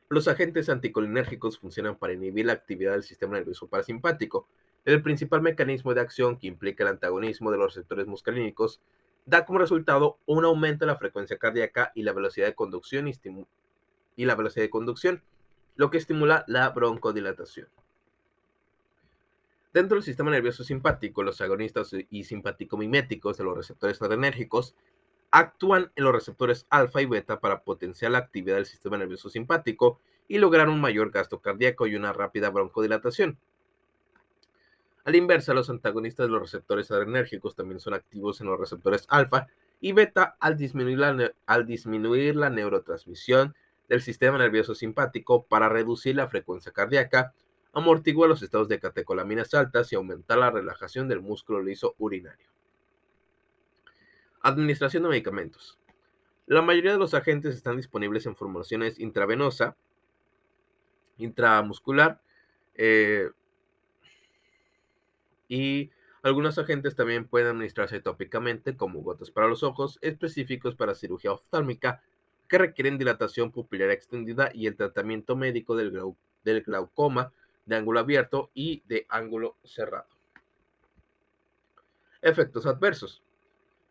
los 0.09 0.29
agentes 0.29 0.69
anticolinérgicos 0.71 1.59
funcionan 1.59 1.99
para 1.99 2.15
inhibir 2.15 2.47
la 2.47 2.55
actividad 2.55 2.93
del 2.93 3.03
sistema 3.03 3.35
nervioso 3.35 3.67
parasimpático. 3.67 4.49
El 4.89 5.03
principal 5.03 5.43
mecanismo 5.43 5.93
de 5.93 6.01
acción 6.01 6.39
que 6.39 6.47
implica 6.47 6.83
el 6.83 6.89
antagonismo 6.89 7.51
de 7.51 7.59
los 7.59 7.75
receptores 7.75 8.07
muscarínicos 8.07 8.81
da 9.27 9.45
como 9.45 9.59
resultado 9.59 10.17
un 10.25 10.47
aumento 10.47 10.87
de 10.87 10.91
la 10.91 10.97
frecuencia 10.97 11.37
cardíaca 11.37 11.93
y 11.95 12.05
la 12.05 12.15
velocidad 12.15 12.47
de 12.47 12.55
conducción 12.55 13.07
y, 13.07 13.13
y 14.17 14.25
la 14.25 14.35
velocidad 14.35 14.65
de 14.65 14.71
conducción, 14.71 15.23
lo 15.77 15.91
que 15.91 15.99
estimula 15.99 16.43
la 16.47 16.71
broncodilatación. 16.71 17.69
Dentro 19.75 19.97
del 19.97 20.05
sistema 20.05 20.31
nervioso 20.31 20.65
simpático, 20.65 21.23
los 21.23 21.43
agonistas 21.43 21.95
y 22.09 22.25
simpático-miméticos 22.25 23.37
de 23.37 23.45
los 23.45 23.59
receptores 23.59 24.01
adrenérgicos 24.01 24.75
actúan 25.31 25.93
en 25.97 26.05
los 26.05 26.15
receptores 26.15 26.67
alfa 26.71 27.03
y 27.03 27.05
beta 27.05 27.41
para 27.41 27.63
potenciar 27.63 28.13
la 28.13 28.19
actividad 28.21 28.57
del 28.57 28.65
sistema 28.65 28.97
nervioso 28.97 29.29
simpático 29.29 30.01
y 30.29 30.39
lograr 30.39 30.71
un 30.71 30.81
mayor 30.81 31.11
gasto 31.11 31.43
cardíaco 31.43 31.87
y 31.87 31.95
una 31.95 32.15
rápida 32.15 32.49
broncodilatación. 32.49 33.39
A 35.09 35.11
la 35.11 35.17
inversa, 35.17 35.55
los 35.55 35.71
antagonistas 35.71 36.27
de 36.27 36.33
los 36.33 36.43
receptores 36.43 36.91
adrenérgicos 36.91 37.57
también 37.57 37.81
son 37.81 37.95
activos 37.95 38.43
en 38.43 38.47
los 38.47 38.61
receptores 38.61 39.07
alfa 39.09 39.47
y 39.81 39.93
beta 39.93 40.37
al 40.39 40.59
disminuir 40.59 42.37
la, 42.37 42.51
neurotransmisión 42.51 43.55
del 43.89 44.03
sistema 44.03 44.37
nervioso 44.37 44.75
simpático 44.75 45.45
para 45.45 45.71
reducir 45.71 46.15
la 46.15 46.29
frecuencia 46.29 46.73
cardíaca, 46.73 47.33
amortigua 47.73 48.29
los 48.29 48.43
estados 48.43 48.69
de 48.69 48.81
catecolaminas 48.81 49.55
altas 49.55 49.91
y 49.91 49.97
aumentar 49.97 50.37
la 50.37 50.51
relajación 50.51 51.09
del 51.09 51.23
músculo 51.23 51.63
liso 51.63 51.95
urinario. 51.97 52.51
Administración 54.43 55.05
de 55.05 55.09
medicamentos. 55.09 55.79
La 56.45 56.61
mayoría 56.61 56.93
de 56.93 56.99
los 56.99 57.15
agentes 57.15 57.55
están 57.55 57.79
disponibles 57.79 58.27
en 58.27 58.37
formulaciones 58.37 59.01
intravenosa, 59.01 59.75
intramuscular 61.17 62.21
eh, 62.75 63.31
y 65.49 65.91
algunos 66.23 66.59
agentes 66.59 66.95
también 66.95 67.27
pueden 67.27 67.49
administrarse 67.49 68.01
tópicamente 68.01 68.77
como 68.77 69.01
gotas 69.01 69.31
para 69.31 69.47
los 69.47 69.63
ojos 69.63 69.99
específicos 70.03 70.75
para 70.75 70.95
cirugía 70.95 71.33
oftálmica 71.33 72.03
que 72.49 72.59
requieren 72.59 72.99
dilatación 72.99 73.53
pupilar 73.53 73.91
extendida 73.91 74.51
y 74.53 74.67
el 74.67 74.77
tratamiento 74.77 75.37
médico 75.37 75.77
del, 75.77 75.93
glaucoma 76.65 77.33
de 77.67 77.77
ángulo 77.77 78.01
abierto 78.01 78.51
y 78.55 78.83
de 78.87 79.07
ángulo 79.09 79.57
cerrado. 79.65 80.09
Efectos 82.23 82.67
adversos. 82.67 83.23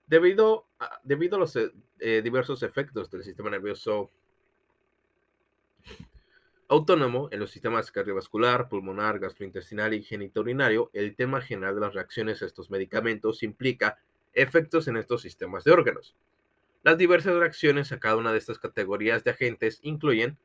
Debido 0.08 0.66
a, 0.80 1.00
debido 1.04 1.36
a 1.36 1.40
los 1.40 1.56
eh, 1.56 2.22
diversos 2.22 2.64
efectos 2.64 3.10
del 3.12 3.24
sistema 3.24 3.50
nervioso 3.50 4.12
autónomo 6.68 7.30
en 7.32 7.40
los 7.40 7.52
sistemas 7.52 7.92
cardiovascular, 7.92 8.68
pulmonar, 8.68 9.20
gastrointestinal 9.20 9.94
y 9.94 10.04
genitourinario, 10.04 10.90
el 10.94 11.16
tema 11.16 11.42
general 11.42 11.76
de 11.76 11.82
las 11.82 11.94
reacciones 11.94 12.42
a 12.42 12.46
estos 12.46 12.70
medicamentos 12.70 13.44
implica 13.44 13.98
efectos 14.34 14.88
en 14.88 14.98
estos 14.98 15.22
sistemas 15.22 15.64
de 15.64 15.72
órganos. 15.72 16.16
Las 16.84 16.98
diversas 16.98 17.36
reacciones 17.36 17.92
a 17.92 18.00
cada 18.00 18.18
una 18.18 18.32
de 18.32 18.38
estas 18.38 18.60
categorías 18.60 19.24
de 19.24 19.32
agentes 19.32 19.80
incluyen 19.82 20.38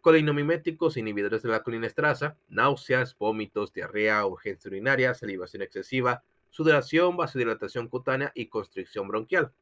colinomiméticos 0.00 0.96
inhibidores 0.96 1.42
de 1.42 1.48
la 1.48 1.62
colinesterasa, 1.62 2.36
náuseas, 2.48 3.16
vómitos, 3.16 3.72
diarrea, 3.72 4.26
urgencia 4.26 4.68
urinaria, 4.68 5.14
salivación 5.14 5.62
excesiva, 5.62 6.22
sudoración, 6.50 7.16
vasodilatación 7.16 7.88
cutánea 7.88 8.32
y 8.34 8.46
constricción 8.46 9.08
bronquial. 9.08 9.52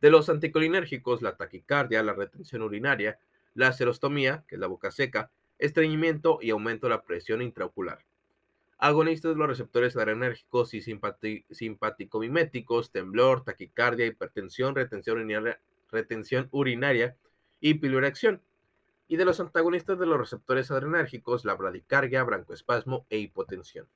De 0.00 0.10
los 0.10 0.28
anticolinérgicos, 0.28 1.22
la 1.22 1.36
taquicardia, 1.36 2.02
la 2.02 2.12
retención 2.12 2.62
urinaria, 2.62 3.18
la 3.54 3.72
serostomía, 3.72 4.44
que 4.48 4.56
es 4.56 4.60
la 4.60 4.66
boca 4.66 4.90
seca, 4.90 5.30
estreñimiento 5.58 6.38
y 6.40 6.50
aumento 6.50 6.86
de 6.86 6.94
la 6.94 7.02
presión 7.02 7.42
intraocular 7.42 8.04
agonistas 8.82 9.30
de 9.30 9.38
los 9.38 9.46
receptores 9.46 9.96
adrenérgicos 9.96 10.74
y 10.74 10.82
simpático-miméticos, 10.82 12.90
temblor, 12.90 13.44
taquicardia, 13.44 14.06
hipertensión, 14.06 14.74
retención 14.74 15.18
urinaria, 15.18 15.60
retención 15.92 16.48
urinaria 16.50 17.16
y 17.60 17.74
piloreacción. 17.74 18.42
Y 19.06 19.18
de 19.18 19.24
los 19.24 19.38
antagonistas 19.38 20.00
de 20.00 20.06
los 20.06 20.18
receptores 20.18 20.72
adrenérgicos, 20.72 21.44
la 21.44 21.54
bradicardia, 21.54 22.24
brancoespasmo 22.24 23.06
e 23.08 23.18
hipotensión. 23.18 23.86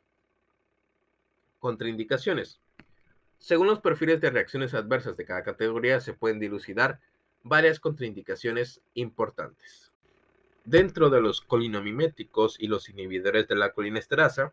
Contraindicaciones. 1.58 2.60
Según 3.38 3.66
los 3.66 3.80
perfiles 3.80 4.20
de 4.20 4.30
reacciones 4.30 4.72
adversas 4.72 5.16
de 5.16 5.24
cada 5.24 5.42
categoría, 5.42 5.98
se 5.98 6.14
pueden 6.14 6.38
dilucidar 6.38 7.00
varias 7.48 7.78
contraindicaciones 7.78 8.80
importantes. 8.94 9.92
Dentro 10.64 11.10
de 11.10 11.20
los 11.20 11.40
colinomiméticos 11.40 12.56
y 12.58 12.66
los 12.66 12.88
inhibidores 12.88 13.46
de 13.46 13.54
la 13.54 13.72
colinesterasa, 13.72 14.52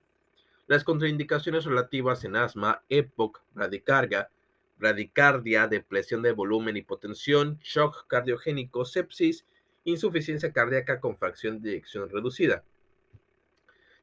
las 0.68 0.84
contraindicaciones 0.84 1.66
relativas 1.66 2.24
en 2.24 2.36
asma, 2.36 2.84
EPOC, 2.90 3.42
bradicardia, 3.56 4.30
bradicardia, 4.78 5.68
depresión 5.68 6.22
de 6.22 6.34
volumen, 6.34 6.78
hipotensión, 6.78 7.58
shock 7.64 8.06
cardiogénico, 8.06 8.86
sepsis, 8.86 9.44
insuficiencia 9.86 10.54
cardíaca 10.54 11.00
con 11.00 11.18
fracción 11.18 11.64
de 11.64 11.72
eyección 11.72 12.10
reducida. 12.10 12.64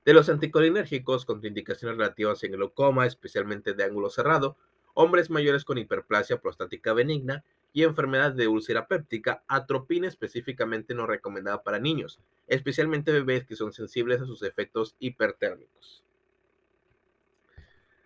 De 0.04 0.14
los 0.14 0.28
anticolinérgicos, 0.28 1.24
contraindicaciones 1.24 1.96
relativas 1.96 2.42
en 2.42 2.52
glaucoma, 2.52 3.06
especialmente 3.06 3.72
de 3.72 3.84
ángulo 3.84 4.10
cerrado, 4.10 4.56
hombres 4.94 5.30
mayores 5.30 5.64
con 5.64 5.78
hiperplasia 5.78 6.40
prostática 6.40 6.92
benigna 6.92 7.44
y 7.72 7.84
enfermedad 7.84 8.32
de 8.32 8.48
úlcera 8.48 8.88
péptica, 8.88 9.44
atropina 9.46 10.08
específicamente 10.08 10.94
no 10.94 11.06
recomendada 11.06 11.62
para 11.62 11.78
niños, 11.78 12.20
especialmente 12.46 13.12
bebés 13.12 13.44
que 13.46 13.56
son 13.56 13.72
sensibles 13.72 14.20
a 14.20 14.26
sus 14.26 14.42
efectos 14.42 14.96
hipertérmicos. 14.98 16.04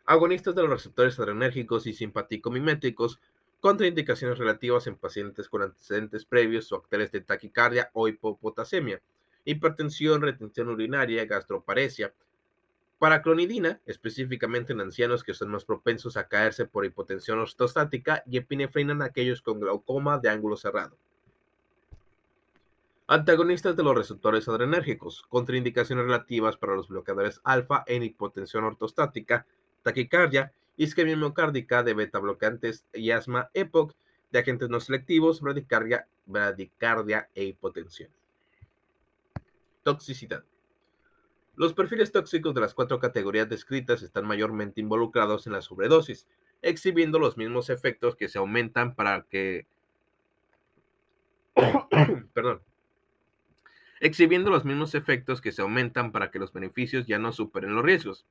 Agonistas 0.07 0.55
de 0.55 0.63
los 0.63 0.71
receptores 0.71 1.19
adrenérgicos 1.19 1.87
y 1.87 1.95
simpático-miméticos, 1.95 3.21
contraindicaciones 3.61 4.37
relativas 4.37 4.87
en 4.87 4.97
pacientes 4.97 5.49
con 5.49 5.63
antecedentes 5.63 6.27
previos 6.27 6.71
o 6.73 6.77
actuales 6.77 7.11
de 7.11 7.23
taquicardia 7.23 7.91
o 7.95 8.07
hipopotasemia, 8.07 9.01
hipertensión, 9.47 10.21
retención 10.21 10.69
urinaria, 10.69 11.25
gastroparesia, 11.25 12.13
Para 12.99 13.23
clonidina, 13.23 13.81
específicamente 13.87 14.73
en 14.73 14.81
ancianos 14.81 15.25
que 15.25 15.35
son 15.35 15.51
más 15.51 15.65
propensos 15.65 16.17
a 16.17 16.29
caerse 16.29 16.65
por 16.65 16.85
hipotensión 16.85 17.39
ortostática 17.39 18.23
y 18.27 18.39
epinefrina 18.39 18.93
en 18.93 19.03
aquellos 19.03 19.43
con 19.43 19.61
glaucoma 19.61 20.19
de 20.19 20.29
ángulo 20.29 20.57
cerrado. 20.57 20.97
Antagonistas 23.07 23.77
de 23.77 23.83
los 23.83 23.95
receptores 23.95 24.49
adrenérgicos, 24.49 25.23
contraindicaciones 25.29 26.07
relativas 26.07 26.57
para 26.57 26.75
los 26.75 26.89
bloqueadores 26.89 27.41
alfa 27.45 27.85
en 27.87 28.03
hipotensión 28.03 28.65
ortostática, 28.65 29.47
taquicardia, 29.83 30.53
isquemia 30.79 31.17
miocárdica 31.17 31.83
de 31.83 31.93
beta 31.93 32.19
bloqueantes 32.19 32.87
y 32.95 33.11
asma 33.11 33.51
EPOC, 33.53 33.95
de 34.31 34.39
agentes 34.39 34.71
no 34.71 34.81
selectivos, 34.81 35.43
bradicardia, 35.43 36.09
bradicardia 36.25 37.29
e 37.35 37.45
hipotensión. 37.45 38.11
Toxicidad. 39.83 40.45
Los 41.57 41.73
perfiles 41.73 42.11
tóxicos 42.11 42.55
de 42.55 42.61
las 42.61 42.75
cuatro 42.75 42.99
categorías 42.99 43.49
descritas 43.49 44.03
están 44.03 44.27
mayormente 44.27 44.81
involucrados 44.81 45.47
en 45.47 45.53
la 45.53 45.63
sobredosis, 45.63 46.27
exhibiendo 46.63 47.19
los 47.19 47.37
mismos 47.37 47.71
efectos 47.71 48.17
que 48.17 48.29
se 48.29 48.39
aumentan 48.39 48.95
para 48.95 49.23
que 49.23 49.67
perdón, 52.35 52.63
exhibiendo 54.01 54.51
los 54.51 54.65
mismos 54.65 54.95
efectos 54.95 55.41
que 55.41 55.53
se 55.53 55.63
aumentan 55.63 56.13
para 56.13 56.31
que 56.31 56.39
los 56.39 56.53
beneficios 56.53 57.07
ya 57.07 57.19
no 57.19 57.33
superen 57.33 57.75
los 57.75 57.85
riesgos. 57.85 58.27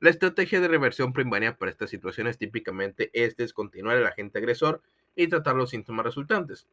La 0.00 0.10
estrategia 0.10 0.60
de 0.60 0.68
reversión 0.68 1.12
primaria 1.12 1.56
para 1.56 1.70
estas 1.70 1.90
situaciones 1.90 2.38
típicamente 2.38 3.10
es 3.12 3.36
descontinuar 3.36 3.96
el 3.96 4.06
agente 4.06 4.38
agresor 4.38 4.82
y 5.14 5.28
tratar 5.28 5.56
los 5.56 5.70
síntomas 5.70 6.06
resultantes. 6.06 6.66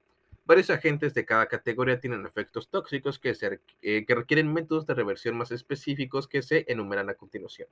Varios 0.48 0.70
agentes 0.70 1.14
de 1.14 1.26
cada 1.26 1.48
categoría 1.48 2.00
tienen 2.00 2.26
efectos 2.26 2.70
tóxicos 2.70 3.20
que, 3.20 3.36
eh, 3.82 4.06
que 4.06 4.16
requieren 4.16 4.54
métodos 4.54 4.86
de 4.86 4.94
reversión 4.94 5.38
más 5.38 5.52
específicos 5.52 6.26
que 6.28 6.42
se 6.42 6.64
enumeran 6.70 7.10
a 7.10 7.16
continuación. 7.16 7.68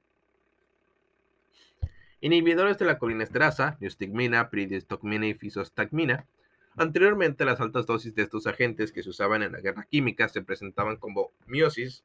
Inhibidores 2.20 2.78
de 2.78 2.86
la 2.86 3.00
colinesterasa, 3.00 3.78
neostigmina, 3.80 4.50
pridistocmina 4.50 5.26
y 5.26 5.34
fisostagmina, 5.34 6.28
Anteriormente, 6.78 7.46
las 7.46 7.62
altas 7.62 7.86
dosis 7.86 8.14
de 8.16 8.24
estos 8.24 8.48
agentes 8.48 8.92
que 8.92 9.02
se 9.02 9.10
usaban 9.10 9.42
en 9.44 9.54
la 9.54 9.62
guerra 9.62 9.88
química 9.90 10.28
se 10.28 10.42
presentaban 10.42 10.98
como 10.98 11.32
miosis, 11.48 12.04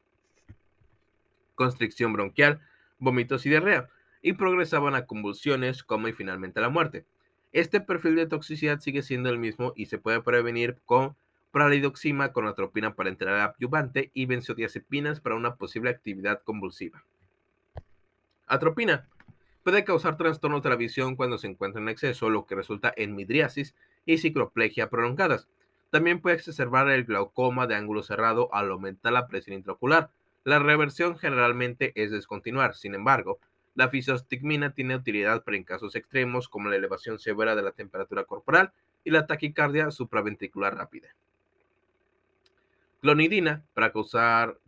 constricción 1.56 2.12
bronquial, 2.12 2.60
vómitos 3.00 3.44
y 3.46 3.48
diarrea, 3.48 3.88
y 4.22 4.34
progresaban 4.34 4.94
a 4.94 5.06
convulsiones, 5.06 5.82
coma 5.82 6.10
y 6.10 6.12
finalmente 6.12 6.60
a 6.60 6.62
la 6.62 6.68
muerte. 6.68 7.04
Este 7.52 7.80
perfil 7.80 8.16
de 8.16 8.26
toxicidad 8.26 8.78
sigue 8.80 9.02
siendo 9.02 9.28
el 9.28 9.38
mismo 9.38 9.72
y 9.74 9.86
se 9.86 9.98
puede 9.98 10.22
prevenir 10.22 10.78
con 10.84 11.16
pralidoxima 11.50 12.32
con 12.32 12.46
atropina 12.46 12.94
para 12.94 13.08
entrar 13.08 13.34
adyuvante 13.40 14.10
y 14.14 14.26
benzodiazepinas 14.26 15.20
para 15.20 15.34
una 15.34 15.56
posible 15.56 15.90
actividad 15.90 16.42
convulsiva. 16.44 17.04
Atropina 18.46 19.08
puede 19.64 19.84
causar 19.84 20.16
trastornos 20.16 20.62
de 20.62 20.70
la 20.70 20.76
visión 20.76 21.16
cuando 21.16 21.38
se 21.38 21.48
encuentra 21.48 21.80
en 21.80 21.88
exceso, 21.88 22.30
lo 22.30 22.46
que 22.46 22.54
resulta 22.54 22.92
en 22.96 23.14
midriasis, 23.14 23.74
y 24.06 24.18
cicloplegia 24.18 24.88
prolongadas. 24.88 25.48
También 25.90 26.20
puede 26.20 26.36
exacerbar 26.36 26.88
el 26.90 27.04
glaucoma 27.04 27.66
de 27.66 27.74
ángulo 27.74 28.02
cerrado 28.02 28.48
al 28.54 28.70
aumentar 28.70 29.12
la 29.12 29.26
presión 29.26 29.56
intraocular. 29.56 30.10
La 30.44 30.58
reversión 30.58 31.18
generalmente 31.18 31.92
es 31.96 32.10
descontinuar. 32.10 32.74
Sin 32.74 32.94
embargo, 32.94 33.38
la 33.80 33.88
fisostigmina 33.88 34.74
tiene 34.74 34.94
utilidad 34.94 35.42
para 35.42 35.56
en 35.56 35.64
casos 35.64 35.96
extremos 35.96 36.48
como 36.48 36.68
la 36.68 36.76
elevación 36.76 37.18
severa 37.18 37.56
de 37.56 37.62
la 37.62 37.72
temperatura 37.72 38.24
corporal 38.24 38.72
y 39.02 39.10
la 39.10 39.26
taquicardia 39.26 39.90
supraventricular 39.90 40.76
rápida. 40.76 41.08
Clonidina 43.00 43.64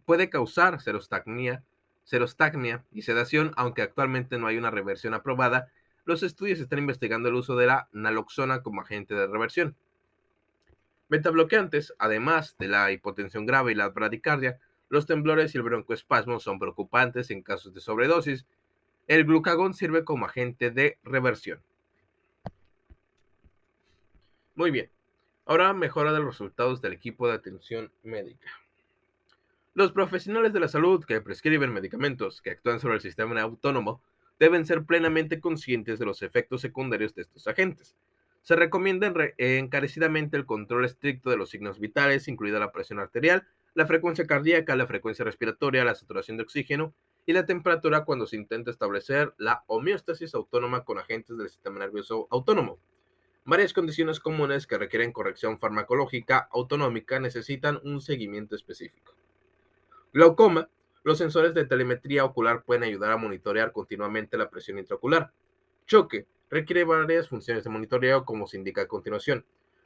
puede 0.07 0.31
causar 0.31 0.81
serostagmia 0.81 1.63
y 2.91 3.03
sedación, 3.03 3.53
aunque 3.57 3.83
actualmente 3.83 4.39
no 4.39 4.47
hay 4.47 4.57
una 4.57 4.71
reversión 4.71 5.15
aprobada 5.15 5.71
los 6.05 6.23
estudios 6.23 6.59
están 6.59 6.81
investigando 6.81 7.29
el 7.29 7.37
uso 7.37 7.55
de 7.55 7.67
la 7.67 7.89
naloxona 7.93 8.63
como 8.63 8.81
agente 8.81 9.15
de 9.15 9.27
reversión. 9.29 9.77
Metabloqueantes, 11.09 11.95
además 11.99 12.57
de 12.59 12.69
la 12.69 12.91
hipotensión 12.91 13.47
grave 13.47 13.73
y 13.73 13.75
la 13.77 13.89
bradicardia, 13.89 14.59
los 14.89 15.07
temblores 15.07 15.55
y 15.55 15.59
el 15.59 15.65
broncoespasmo 15.65 16.41
son 16.41 16.59
preocupantes 16.59 17.31
en 17.31 17.43
casos 17.43 17.73
de 17.73 17.81
sobredosis. 17.81 18.47
El 19.07 19.25
glucagón 19.25 19.75
sirve 19.75 20.05
como 20.05 20.27
agente 20.27 20.71
de 20.71 20.99
reversión. 21.03 21.61
Muy 24.55 24.71
bien. 24.71 24.91
Ahora 25.45 25.73
mejora 25.73 26.13
de 26.13 26.21
los 26.21 26.29
resultados 26.29 26.81
del 26.81 26.93
equipo 26.93 27.27
de 27.27 27.35
atención 27.35 27.91
médica. 28.03 28.49
Los 29.75 29.93
profesionales 29.93 30.53
de 30.53 30.61
la 30.61 30.69
salud 30.69 31.05
que 31.05 31.21
prescriben 31.21 31.73
medicamentos 31.73 32.43
que 32.43 32.51
actúan 32.51 32.79
sobre 32.79 32.97
el 32.97 33.01
sistema 33.01 33.41
autónomo 33.41 34.03
deben 34.39 34.67
ser 34.67 34.85
plenamente 34.85 35.41
conscientes 35.41 35.99
de 35.99 36.05
los 36.05 36.23
efectos 36.23 36.61
secundarios 36.61 37.15
de 37.15 37.23
estos 37.23 37.47
agentes. 37.49 37.97
Se 38.43 38.55
recomienda 38.57 39.13
encarecidamente 39.39 40.37
el 40.37 40.47
control 40.47 40.85
estricto 40.85 41.31
de 41.31 41.37
los 41.37 41.51
signos 41.51 41.79
vitales, 41.79 42.29
incluida 42.29 42.59
la 42.59 42.73
presión 42.73 42.99
arterial, 42.99 43.47
la 43.75 43.87
frecuencia 43.87 44.27
cardíaca, 44.27 44.77
la 44.77 44.87
frecuencia 44.87 45.25
respiratoria, 45.25 45.85
la 45.85 45.95
saturación 45.95 46.37
de 46.37 46.43
oxígeno 46.43 46.93
y 47.27 47.33
la 47.33 47.47
temperatura 47.47 48.05
cuando 48.05 48.27
se 48.27 48.37
intenta 48.37 48.71
establecer 48.71 49.35
la 49.39 49.65
homeostasis 49.67 50.35
autónoma 50.35 50.85
con 50.85 50.99
agentes 50.99 51.39
del 51.39 51.49
sistema 51.49 51.79
nervioso 51.79 52.27
autónomo. 52.31 52.79
Varias 53.45 53.73
condiciones 53.73 54.21
comunes 54.21 54.67
que 54.67 54.79
requieren 54.79 55.13
corrección 55.13 55.59
farmacológica 55.59 56.49
autonómica 56.53 57.19
necesitan 57.19 57.81
un 57.85 58.01
seguimiento 58.01 58.55
específico. 58.55 59.15
Glaucoma 60.13 60.69
los 61.05 61.19
sensores 61.19 61.53
de 61.55 61.65
telemetría 61.65 62.25
ocular 62.25 62.63
pueden 62.63 62.85
ayudar 62.85 63.11
a 63.11 63.17
monitorear 63.17 63.73
continuamente 63.73 64.37
la 64.37 64.49
presión 64.49 64.79
intraocular. 64.79 65.33
Choque 65.87 66.27
requiere 66.49 66.85
varias 66.85 67.29
funciones 67.29 67.65
de 67.65 67.71
monitoreo 67.71 68.25
como 68.25 68.47
se 68.47 68.57
indica 68.57 68.83
a 68.83 68.87
continuación. 68.87 69.45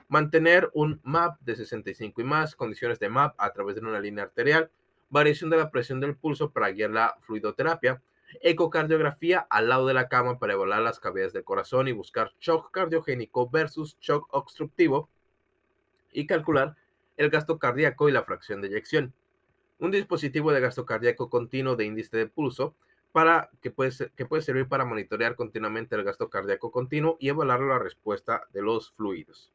Mantener 0.09 0.71
un 0.75 1.01
MAP 1.05 1.41
de 1.41 1.57
65 1.57 2.21
y 2.21 2.25
más, 2.25 2.55
condiciones 2.55 2.99
de 2.99 3.09
MAP 3.09 3.35
a 3.39 3.53
través 3.53 3.77
de 3.77 3.81
una 3.81 3.99
línea 3.99 4.25
arterial, 4.25 4.71
variación 5.09 5.51
de 5.51 5.57
la 5.57 5.71
presión 5.71 6.01
del 6.01 6.17
pulso 6.17 6.51
para 6.51 6.71
guiar 6.71 6.91
la 6.91 7.17
fluidoterapia, 7.21 8.03
ecocardiografía 8.41 9.47
al 9.51 9.69
lado 9.69 9.87
de 9.87 9.95
la 9.95 10.09
cama 10.09 10.39
para 10.39 10.55
evaluar 10.55 10.83
las 10.83 11.01
cavidades 11.01 11.33
del 11.33 11.45
corazón 11.45 11.89
y 11.89 11.93
buscar 11.93 12.33
shock 12.41 12.71
cardiogénico 12.73 13.49
versus 13.49 13.97
shock 14.01 14.29
obstructivo 14.33 15.09
y 16.13 16.27
calcular 16.27 16.77
el 17.17 17.31
gasto 17.31 17.59
cardíaco 17.59 18.09
y 18.09 18.13
la 18.13 18.25
fracción 18.25 18.61
de 18.61 18.69
eyección 18.69 19.15
un 19.79 19.91
dispositivo 19.91 20.53
de 20.53 20.61
gasto 20.61 20.87
cardíaco 20.87 21.29
continuo 21.29 21.77
de 21.77 21.85
índice 21.85 22.17
de 22.17 22.27
pulso 22.27 22.75
para 23.13 23.51
que 23.61 23.71
puede, 23.71 23.93
que 24.15 24.27
puede 24.27 24.43
servir 24.43 24.69
para 24.69 24.85
monitorear 24.85 25.37
continuamente 25.37 25.97
el 25.97 26.05
gasto 26.05 26.29
cardíaco 26.29 26.71
continuo 26.71 27.17
y 27.21 27.29
evaluar 27.29 27.61
la 27.61 27.79
respuesta 27.79 28.43
de 28.53 28.63
los 28.63 28.93
fluidos. 28.93 29.53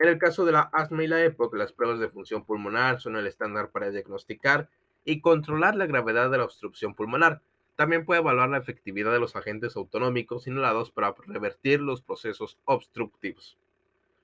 En 0.00 0.08
el 0.08 0.18
caso 0.18 0.46
de 0.46 0.52
la 0.52 0.62
asma 0.72 1.04
y 1.04 1.06
la 1.06 1.22
EPOC, 1.22 1.54
las 1.56 1.74
pruebas 1.74 2.00
de 2.00 2.08
función 2.08 2.46
pulmonar 2.46 3.02
son 3.02 3.16
el 3.16 3.26
estándar 3.26 3.70
para 3.70 3.90
diagnosticar 3.90 4.70
y 5.04 5.20
controlar 5.20 5.76
la 5.76 5.86
gravedad 5.86 6.30
de 6.30 6.38
la 6.38 6.44
obstrucción 6.44 6.94
pulmonar. 6.94 7.42
También 7.76 8.06
puede 8.06 8.20
evaluar 8.20 8.48
la 8.48 8.56
efectividad 8.56 9.12
de 9.12 9.20
los 9.20 9.36
agentes 9.36 9.76
autonómicos 9.76 10.46
inhalados 10.46 10.90
para 10.90 11.14
revertir 11.26 11.82
los 11.82 12.00
procesos 12.00 12.58
obstructivos. 12.64 13.58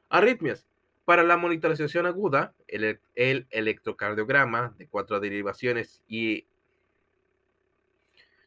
Arritmias. 0.08 0.66
Para 1.04 1.24
la 1.24 1.36
monitorización 1.36 2.06
aguda, 2.06 2.54
el, 2.68 2.98
electrocardiograma 3.50 4.74
de 4.78 4.88
cuatro 4.88 5.20
derivaciones 5.20 6.02
y, 6.08 6.46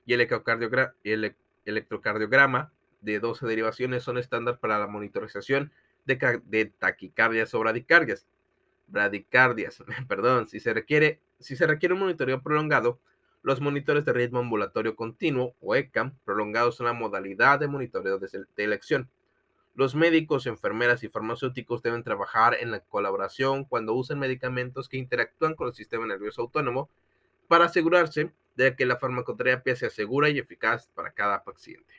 el, 0.08 1.36
electrocardiograma 1.66 2.74
de 3.02 3.20
12 3.20 3.46
derivaciones 3.46 4.04
son 4.04 4.18
estándar 4.18 4.60
para 4.60 4.80
la 4.80 4.88
monitorización 4.88 5.72
de, 6.06 6.74
taquicardias 6.78 7.54
o 7.54 7.60
bradicardias. 7.60 8.28
Bradicardias, 8.88 9.84
perdón, 10.08 10.48
si 10.48 10.60
se, 10.60 10.74
requiere, 10.74 11.20
si 11.40 11.56
se 11.56 11.68
requiere 11.68 11.94
un 11.94 12.02
monitoreo 12.02 12.42
prolongado, 12.42 13.00
los 13.42 13.62
monitores 13.62 14.04
de 14.04 14.14
ritmo 14.14 14.40
ambulatorio 14.40 14.96
continuo 14.96 15.56
o 15.62 15.76
ECAM 15.76 16.18
prolongados 16.26 16.76
son 16.76 16.88
la 16.88 16.94
modalidad 16.94 17.60
de 17.60 17.68
monitoreo 17.68 18.20
de 18.20 18.48
elección. 18.58 19.10
Los 19.76 19.96
médicos, 19.96 20.46
enfermeras 20.46 21.04
y 21.04 21.10
farmacéuticos 21.10 21.82
deben 21.82 22.04
trabajar 22.04 22.58
en 22.60 22.70
la 22.72 22.82
colaboración 22.82 23.64
cuando 23.64 23.94
usan 23.94 24.20
medicamentos 24.20 24.90
que 24.90 24.98
interactúan 24.98 25.56
con 25.56 25.68
el 25.68 25.74
sistema 25.74 26.06
nervioso 26.06 26.42
autónomo 26.42 26.90
para 27.48 27.66
asegurarse 27.66 28.34
de 28.58 28.76
que 28.76 28.86
la 28.86 28.98
farmacoterapia 28.98 29.76
sea 29.78 29.90
segura 29.90 30.30
y 30.30 30.38
eficaz 30.38 30.90
para 30.94 31.12
cada 31.12 31.44
paciente. 31.46 31.94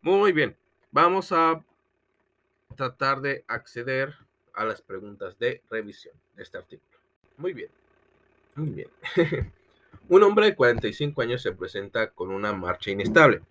Muy 0.00 0.32
bien, 0.32 0.56
vamos 0.90 1.32
a 1.32 1.62
tratar 2.88 3.20
de 3.20 3.44
acceder 3.46 4.14
a 4.54 4.64
las 4.64 4.82
preguntas 4.82 5.38
de 5.38 5.62
revisión 5.70 6.14
de 6.36 6.42
este 6.42 6.58
artículo. 6.58 6.98
Muy 7.36 7.52
bien, 7.52 7.70
muy 8.56 8.70
bien. 8.70 8.88
Un 10.08 10.22
hombre 10.22 10.46
de 10.46 10.56
45 10.56 11.22
años 11.22 11.42
se 11.42 11.52
presenta 11.52 12.10
con 12.10 12.30
una 12.30 12.52
marcha 12.52 12.90
inestable 12.90 13.42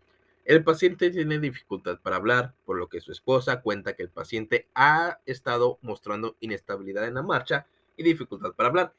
el 0.49 0.63
paciente 0.63 1.11
tiene 1.11 1.37
dificultad 1.37 1.99
para 2.01 2.15
hablar, 2.15 2.55
por 2.65 2.75
lo 2.75 2.89
que 2.89 3.01
su 3.01 3.11
esposa 3.11 3.61
cuenta 3.61 3.93
que 3.93 4.01
el 4.01 4.09
paciente 4.09 4.67
ha 4.73 5.19
estado 5.27 5.77
mostrando 5.83 6.37
inestabilidad 6.39 7.07
en 7.07 7.13
la 7.13 7.21
marcha 7.21 7.67
y 7.95 8.01
dificultad 8.01 8.53
para 8.53 8.69
hablar. 8.69 8.93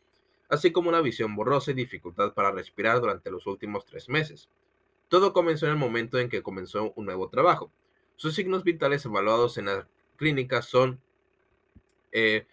así 0.49 0.71
como 0.71 0.91
una 0.91 1.01
visión 1.01 1.35
borrosa 1.35 1.73
y 1.73 1.75
dificultad 1.75 2.35
para 2.35 2.53
respirar 2.53 3.01
durante 3.01 3.33
los 3.33 3.49
últimos 3.49 3.85
tres 3.85 4.09
meses. 4.09 4.49
Todo 5.09 5.33
comenzó 5.33 5.67
en 5.67 5.73
el 5.73 5.79
momento 5.79 6.21
en 6.21 6.29
que 6.29 6.41
comenzó 6.41 6.93
un 6.95 7.07
nuevo 7.07 7.29
trabajo. 7.29 7.73
Sus 8.15 8.37
signos 8.37 8.63
vitales 8.63 9.05
evaluados 9.05 9.59
en 9.59 9.65
la 9.65 9.89
clínica 10.21 10.61
son 10.61 11.01
eh, 12.13 12.47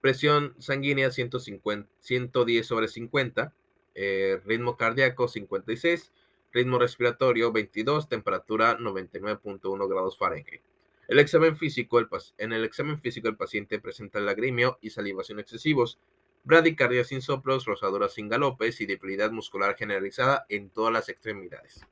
presión 0.00 0.56
sanguínea 0.58 1.12
150, 1.12 1.88
110 2.00 2.66
sobre 2.66 2.88
50, 2.88 3.54
eh, 3.94 4.40
ritmo 4.44 4.76
cardíaco 4.76 5.28
56, 5.28 6.12
ritmo 6.52 6.76
respiratorio 6.76 7.52
22, 7.52 8.08
temperatura 8.08 8.76
99.1 8.78 9.88
grados 9.88 10.18
Fahrenheit. 10.18 10.60
El 11.06 11.20
examen 11.20 11.56
físico, 11.56 12.00
en 12.36 12.52
el 12.52 12.64
examen 12.64 12.98
físico 12.98 13.28
el 13.28 13.36
paciente 13.36 13.78
presenta 13.78 14.18
lagrimio 14.18 14.78
y 14.80 14.90
salivación 14.90 15.38
excesivos, 15.38 16.00
bradicardia 16.42 17.04
sin 17.04 17.22
soplos, 17.22 17.64
rosaduras 17.64 18.12
sin 18.14 18.28
galopes 18.28 18.80
y 18.80 18.86
debilidad 18.86 19.30
muscular 19.30 19.76
generalizada 19.76 20.46
en 20.48 20.68
todas 20.70 20.92
las 20.92 21.08
extremidades. 21.08 21.86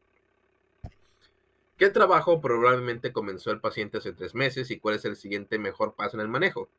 ¿Qué 1.76 1.90
trabajo 1.90 2.40
probablemente 2.40 3.12
comenzó 3.12 3.50
el 3.50 3.60
paciente 3.60 3.98
hace 3.98 4.14
tres 4.14 4.34
meses 4.34 4.70
y 4.70 4.78
cuál 4.78 4.94
es 4.94 5.04
el 5.04 5.14
siguiente 5.14 5.58
mejor 5.58 5.94
paso 5.94 6.16
en 6.16 6.22
el 6.22 6.28
manejo? 6.28 6.70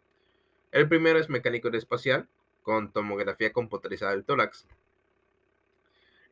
El 0.72 0.90
primero 0.90 1.20
es 1.20 1.30
mecánico 1.30 1.68
espacial, 1.70 2.28
con 2.64 2.92
tomografía 2.92 3.54
computarizada 3.54 4.14
del 4.14 4.26
tórax. 4.26 4.66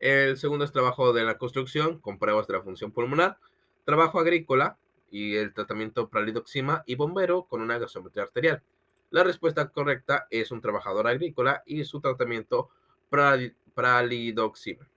El 0.00 0.36
segundo 0.36 0.64
es 0.64 0.72
trabajo 0.72 1.12
de 1.12 1.22
la 1.22 1.38
construcción, 1.38 2.00
con 2.00 2.18
pruebas 2.18 2.48
de 2.48 2.54
la 2.54 2.62
función 2.62 2.90
pulmonar. 2.90 3.38
Trabajo 3.84 4.18
agrícola 4.18 4.78
y 5.12 5.36
el 5.36 5.54
tratamiento 5.54 6.08
pralidoxima 6.08 6.82
y 6.86 6.96
bombero 6.96 7.44
con 7.44 7.62
una 7.62 7.78
gasometría 7.78 8.24
arterial. 8.24 8.64
La 9.10 9.22
respuesta 9.22 9.68
correcta 9.68 10.26
es 10.28 10.50
un 10.50 10.60
trabajador 10.60 11.06
agrícola 11.06 11.62
y 11.66 11.84
su 11.84 12.00
tratamiento 12.00 12.70
pralidoxima. 13.74 14.88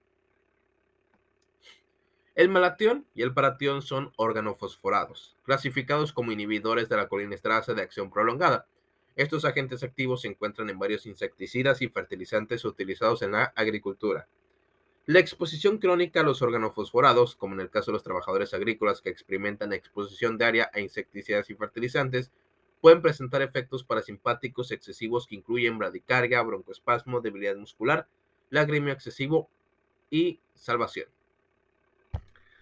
El 2.35 2.49
malatión 2.49 3.05
y 3.15 3.21
el 3.21 3.33
paratión 3.33 3.81
son 3.81 4.13
organofosforados, 4.15 5.35
clasificados 5.43 6.13
como 6.13 6.31
inhibidores 6.31 6.87
de 6.87 6.95
la 6.95 7.07
colinesterasa 7.07 7.73
de 7.73 7.81
acción 7.81 8.09
prolongada. 8.09 8.67
Estos 9.15 9.43
agentes 9.43 9.83
activos 9.83 10.21
se 10.21 10.29
encuentran 10.29 10.69
en 10.69 10.79
varios 10.79 11.05
insecticidas 11.05 11.81
y 11.81 11.89
fertilizantes 11.89 12.63
utilizados 12.63 13.21
en 13.21 13.33
la 13.33 13.45
agricultura. 13.55 14.27
La 15.05 15.19
exposición 15.19 15.79
crónica 15.79 16.21
a 16.21 16.23
los 16.23 16.41
organofosforados, 16.41 17.35
como 17.35 17.55
en 17.55 17.61
el 17.61 17.71
caso 17.71 17.91
de 17.91 17.93
los 17.93 18.03
trabajadores 18.03 18.53
agrícolas 18.53 19.01
que 19.01 19.09
experimentan 19.09 19.73
exposición 19.73 20.37
diaria 20.37 20.69
a 20.73 20.79
insecticidas 20.79 21.49
y 21.49 21.55
fertilizantes, 21.55 22.31
pueden 22.79 23.01
presentar 23.01 23.41
efectos 23.41 23.83
parasimpáticos 23.83 24.71
excesivos 24.71 25.27
que 25.27 25.35
incluyen 25.35 25.77
bradicardia, 25.79 26.41
broncoespasmo, 26.43 27.21
debilidad 27.21 27.55
muscular, 27.55 28.07
lagrimio 28.49 28.93
excesivo 28.93 29.49
y 30.09 30.39
salvación. 30.53 31.07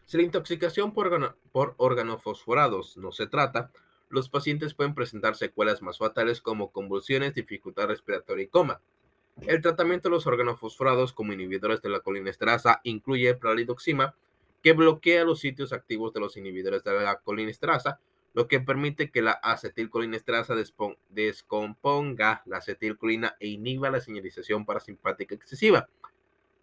Si 0.07 0.15
la 0.15 0.23
intoxicación 0.23 0.93
por, 0.93 1.37
por 1.51 1.75
organofosforados 1.75 2.95
no 2.95 3.11
se 3.11 3.27
trata, 3.27 3.71
los 4.07 4.29
pacientes 4.29 4.73
pueden 4.73 4.95
presentar 4.95 5.35
secuelas 5.35 5.81
más 5.81 5.97
fatales 5.97 6.41
como 6.41 6.71
convulsiones, 6.71 7.33
dificultad 7.33 7.87
respiratoria 7.87 8.45
y 8.45 8.47
coma. 8.47 8.79
El 9.41 9.61
tratamiento 9.61 10.07
de 10.07 10.15
los 10.15 10.25
organofosforados 10.25 11.11
como 11.11 11.33
inhibidores 11.33 11.81
de 11.81 11.89
la 11.89 11.99
colinesterasa 11.99 12.79
incluye 12.83 13.35
pralidoxima, 13.35 14.15
que 14.63 14.71
bloquea 14.71 15.25
los 15.25 15.41
sitios 15.41 15.73
activos 15.73 16.13
de 16.13 16.21
los 16.21 16.37
inhibidores 16.37 16.85
de 16.85 16.93
la 16.93 17.19
colinesterasa, 17.19 17.99
lo 18.33 18.47
que 18.47 18.61
permite 18.61 19.11
que 19.11 19.21
la 19.21 19.31
acetilcolinesterasa 19.31 20.55
descomponga 21.09 22.43
la 22.45 22.57
acetilcolina 22.59 23.35
e 23.41 23.47
inhiba 23.49 23.89
la 23.89 23.99
señalización 23.99 24.65
parasimpática 24.65 25.35
excesiva. 25.35 25.89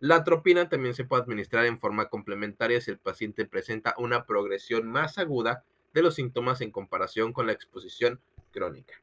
La 0.00 0.16
atropina 0.16 0.68
también 0.68 0.94
se 0.94 1.04
puede 1.04 1.22
administrar 1.22 1.64
en 1.66 1.78
forma 1.78 2.08
complementaria 2.08 2.80
si 2.80 2.90
el 2.90 2.98
paciente 2.98 3.46
presenta 3.46 3.94
una 3.98 4.26
progresión 4.26 4.86
más 4.86 5.18
aguda 5.18 5.64
de 5.92 6.02
los 6.02 6.16
síntomas 6.16 6.60
en 6.60 6.70
comparación 6.70 7.32
con 7.32 7.46
la 7.46 7.52
exposición 7.52 8.20
crónica. 8.52 9.00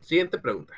Siguiente 0.00 0.38
pregunta. 0.38 0.74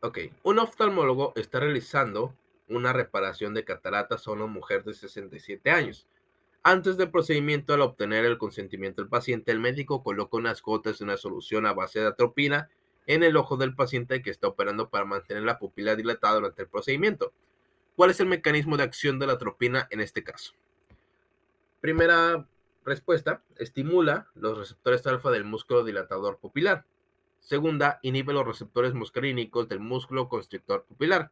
Ok, 0.00 0.18
un 0.44 0.58
oftalmólogo 0.60 1.32
está 1.34 1.58
realizando 1.58 2.32
una 2.68 2.92
reparación 2.92 3.54
de 3.54 3.64
cataratas 3.64 4.26
a 4.26 4.30
una 4.30 4.46
mujer 4.46 4.84
de 4.84 4.94
67 4.94 5.70
años. 5.70 6.06
Antes 6.68 6.96
del 6.96 7.12
procedimiento, 7.12 7.74
al 7.74 7.82
obtener 7.82 8.24
el 8.24 8.38
consentimiento 8.38 9.00
del 9.00 9.08
paciente, 9.08 9.52
el 9.52 9.60
médico 9.60 10.02
coloca 10.02 10.36
unas 10.36 10.60
gotas 10.60 10.98
de 10.98 11.04
una 11.04 11.16
solución 11.16 11.64
a 11.64 11.72
base 11.72 12.00
de 12.00 12.08
atropina 12.08 12.68
en 13.06 13.22
el 13.22 13.36
ojo 13.36 13.56
del 13.56 13.76
paciente 13.76 14.20
que 14.20 14.30
está 14.30 14.48
operando 14.48 14.88
para 14.88 15.04
mantener 15.04 15.44
la 15.44 15.60
pupila 15.60 15.94
dilatada 15.94 16.34
durante 16.34 16.62
el 16.62 16.68
procedimiento. 16.68 17.32
¿Cuál 17.94 18.10
es 18.10 18.18
el 18.18 18.26
mecanismo 18.26 18.76
de 18.76 18.82
acción 18.82 19.20
de 19.20 19.28
la 19.28 19.34
atropina 19.34 19.86
en 19.92 20.00
este 20.00 20.24
caso? 20.24 20.54
Primera 21.80 22.48
respuesta, 22.84 23.44
estimula 23.58 24.26
los 24.34 24.58
receptores 24.58 25.06
alfa 25.06 25.30
del 25.30 25.44
músculo 25.44 25.84
dilatador 25.84 26.38
pupilar. 26.38 26.84
Segunda, 27.38 28.00
inhibe 28.02 28.32
los 28.32 28.44
receptores 28.44 28.92
muscarínicos 28.92 29.68
del 29.68 29.78
músculo 29.78 30.28
constrictor 30.28 30.82
pupilar. 30.82 31.30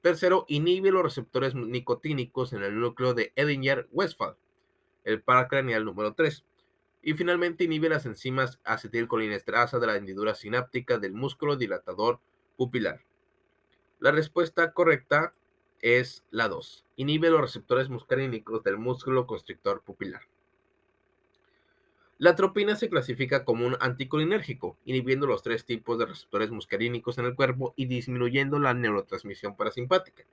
Tercero, 0.00 0.46
inhibe 0.48 0.90
los 0.90 1.04
receptores 1.04 1.54
nicotínicos 1.54 2.52
en 2.52 2.64
el 2.64 2.80
núcleo 2.80 3.14
de 3.14 3.32
Edinger-Westphal, 3.36 4.34
el 5.04 5.22
paracraneal 5.22 5.84
número 5.84 6.14
3. 6.14 6.44
Y 7.02 7.14
finalmente 7.14 7.64
inhibe 7.64 7.88
las 7.88 8.06
enzimas 8.06 8.58
acetilcolinesterasa 8.64 9.78
de 9.78 9.86
la 9.86 9.96
hendidura 9.96 10.34
sináptica 10.34 10.98
del 10.98 11.12
músculo 11.12 11.56
dilatador 11.56 12.20
pupilar. 12.56 13.04
La 14.00 14.10
respuesta 14.10 14.72
correcta 14.72 15.32
es 15.80 16.24
la 16.30 16.48
2. 16.48 16.84
Inhibe 16.96 17.30
los 17.30 17.40
receptores 17.40 17.90
muscarínicos 17.90 18.62
del 18.62 18.78
músculo 18.78 19.26
constrictor 19.26 19.82
pupilar. 19.82 20.22
La 22.16 22.30
atropina 22.30 22.76
se 22.76 22.88
clasifica 22.88 23.44
como 23.44 23.66
un 23.66 23.76
anticolinérgico, 23.80 24.78
inhibiendo 24.84 25.26
los 25.26 25.42
tres 25.42 25.64
tipos 25.64 25.98
de 25.98 26.06
receptores 26.06 26.50
muscarínicos 26.50 27.18
en 27.18 27.26
el 27.26 27.34
cuerpo 27.34 27.74
y 27.76 27.86
disminuyendo 27.86 28.58
la 28.58 28.72
neurotransmisión 28.72 29.56
parasimpática. 29.56 30.24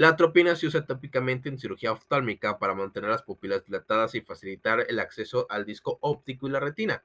La 0.00 0.08
atropina 0.08 0.56
se 0.56 0.66
usa 0.66 0.86
tópicamente 0.86 1.50
en 1.50 1.58
cirugía 1.58 1.92
oftálmica 1.92 2.58
para 2.58 2.74
mantener 2.74 3.10
las 3.10 3.22
pupilas 3.22 3.66
dilatadas 3.66 4.14
y 4.14 4.22
facilitar 4.22 4.86
el 4.88 4.98
acceso 4.98 5.46
al 5.50 5.66
disco 5.66 5.98
óptico 6.00 6.48
y 6.48 6.50
la 6.50 6.58
retina. 6.58 7.04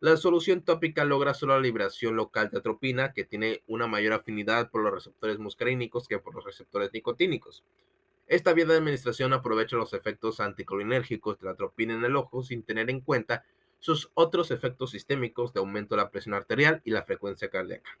La 0.00 0.18
solución 0.18 0.60
tópica 0.60 1.06
logra 1.06 1.32
solo 1.32 1.54
la 1.54 1.62
liberación 1.62 2.14
local 2.14 2.50
de 2.50 2.58
atropina, 2.58 3.14
que 3.14 3.24
tiene 3.24 3.62
una 3.66 3.86
mayor 3.86 4.12
afinidad 4.12 4.70
por 4.70 4.82
los 4.82 4.92
receptores 4.92 5.38
muscarínicos 5.38 6.08
que 6.08 6.18
por 6.18 6.34
los 6.34 6.44
receptores 6.44 6.90
nicotínicos. 6.92 7.64
Esta 8.26 8.52
vía 8.52 8.66
de 8.66 8.76
administración 8.76 9.32
aprovecha 9.32 9.76
los 9.76 9.94
efectos 9.94 10.38
anticolinérgicos 10.38 11.38
de 11.38 11.46
la 11.46 11.52
atropina 11.52 11.94
en 11.94 12.04
el 12.04 12.16
ojo 12.16 12.42
sin 12.42 12.62
tener 12.64 12.90
en 12.90 13.00
cuenta 13.00 13.46
sus 13.78 14.10
otros 14.12 14.50
efectos 14.50 14.90
sistémicos 14.90 15.54
de 15.54 15.60
aumento 15.60 15.94
de 15.96 16.02
la 16.02 16.10
presión 16.10 16.34
arterial 16.34 16.82
y 16.84 16.90
la 16.90 17.02
frecuencia 17.02 17.48
cardíaca. 17.48 17.98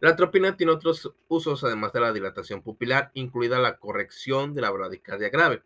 La 0.00 0.10
atropina 0.10 0.56
tiene 0.56 0.72
otros 0.72 1.12
usos 1.28 1.62
además 1.62 1.92
de 1.92 2.00
la 2.00 2.12
dilatación 2.12 2.62
pupilar, 2.62 3.10
incluida 3.14 3.58
la 3.58 3.76
corrección 3.76 4.54
de 4.54 4.62
la 4.62 4.70
bradicardia 4.70 5.28
grave. 5.28 5.62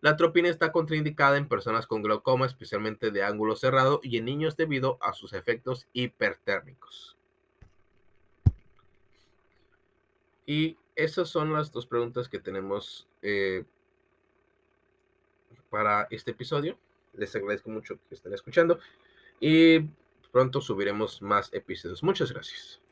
La 0.00 0.10
atropina 0.10 0.48
está 0.48 0.70
contraindicada 0.70 1.38
en 1.38 1.48
personas 1.48 1.86
con 1.86 2.02
glaucoma, 2.02 2.46
especialmente 2.46 3.10
de 3.10 3.24
ángulo 3.24 3.56
cerrado, 3.56 4.00
y 4.02 4.18
en 4.18 4.26
niños 4.26 4.56
debido 4.56 4.98
a 5.00 5.14
sus 5.14 5.32
efectos 5.32 5.88
hipertérmicos. 5.92 7.16
Y 10.46 10.76
esas 10.94 11.28
son 11.28 11.52
las 11.52 11.72
dos 11.72 11.86
preguntas 11.86 12.28
que 12.28 12.38
tenemos 12.38 13.08
eh, 13.22 13.64
para 15.70 16.06
este 16.10 16.30
episodio. 16.32 16.78
Les 17.14 17.34
agradezco 17.34 17.70
mucho 17.70 17.98
que 18.08 18.14
estén 18.14 18.34
escuchando 18.34 18.78
y 19.40 19.80
pronto 20.30 20.60
subiremos 20.60 21.22
más 21.22 21.52
episodios. 21.52 22.02
Muchas 22.02 22.32
gracias. 22.32 22.80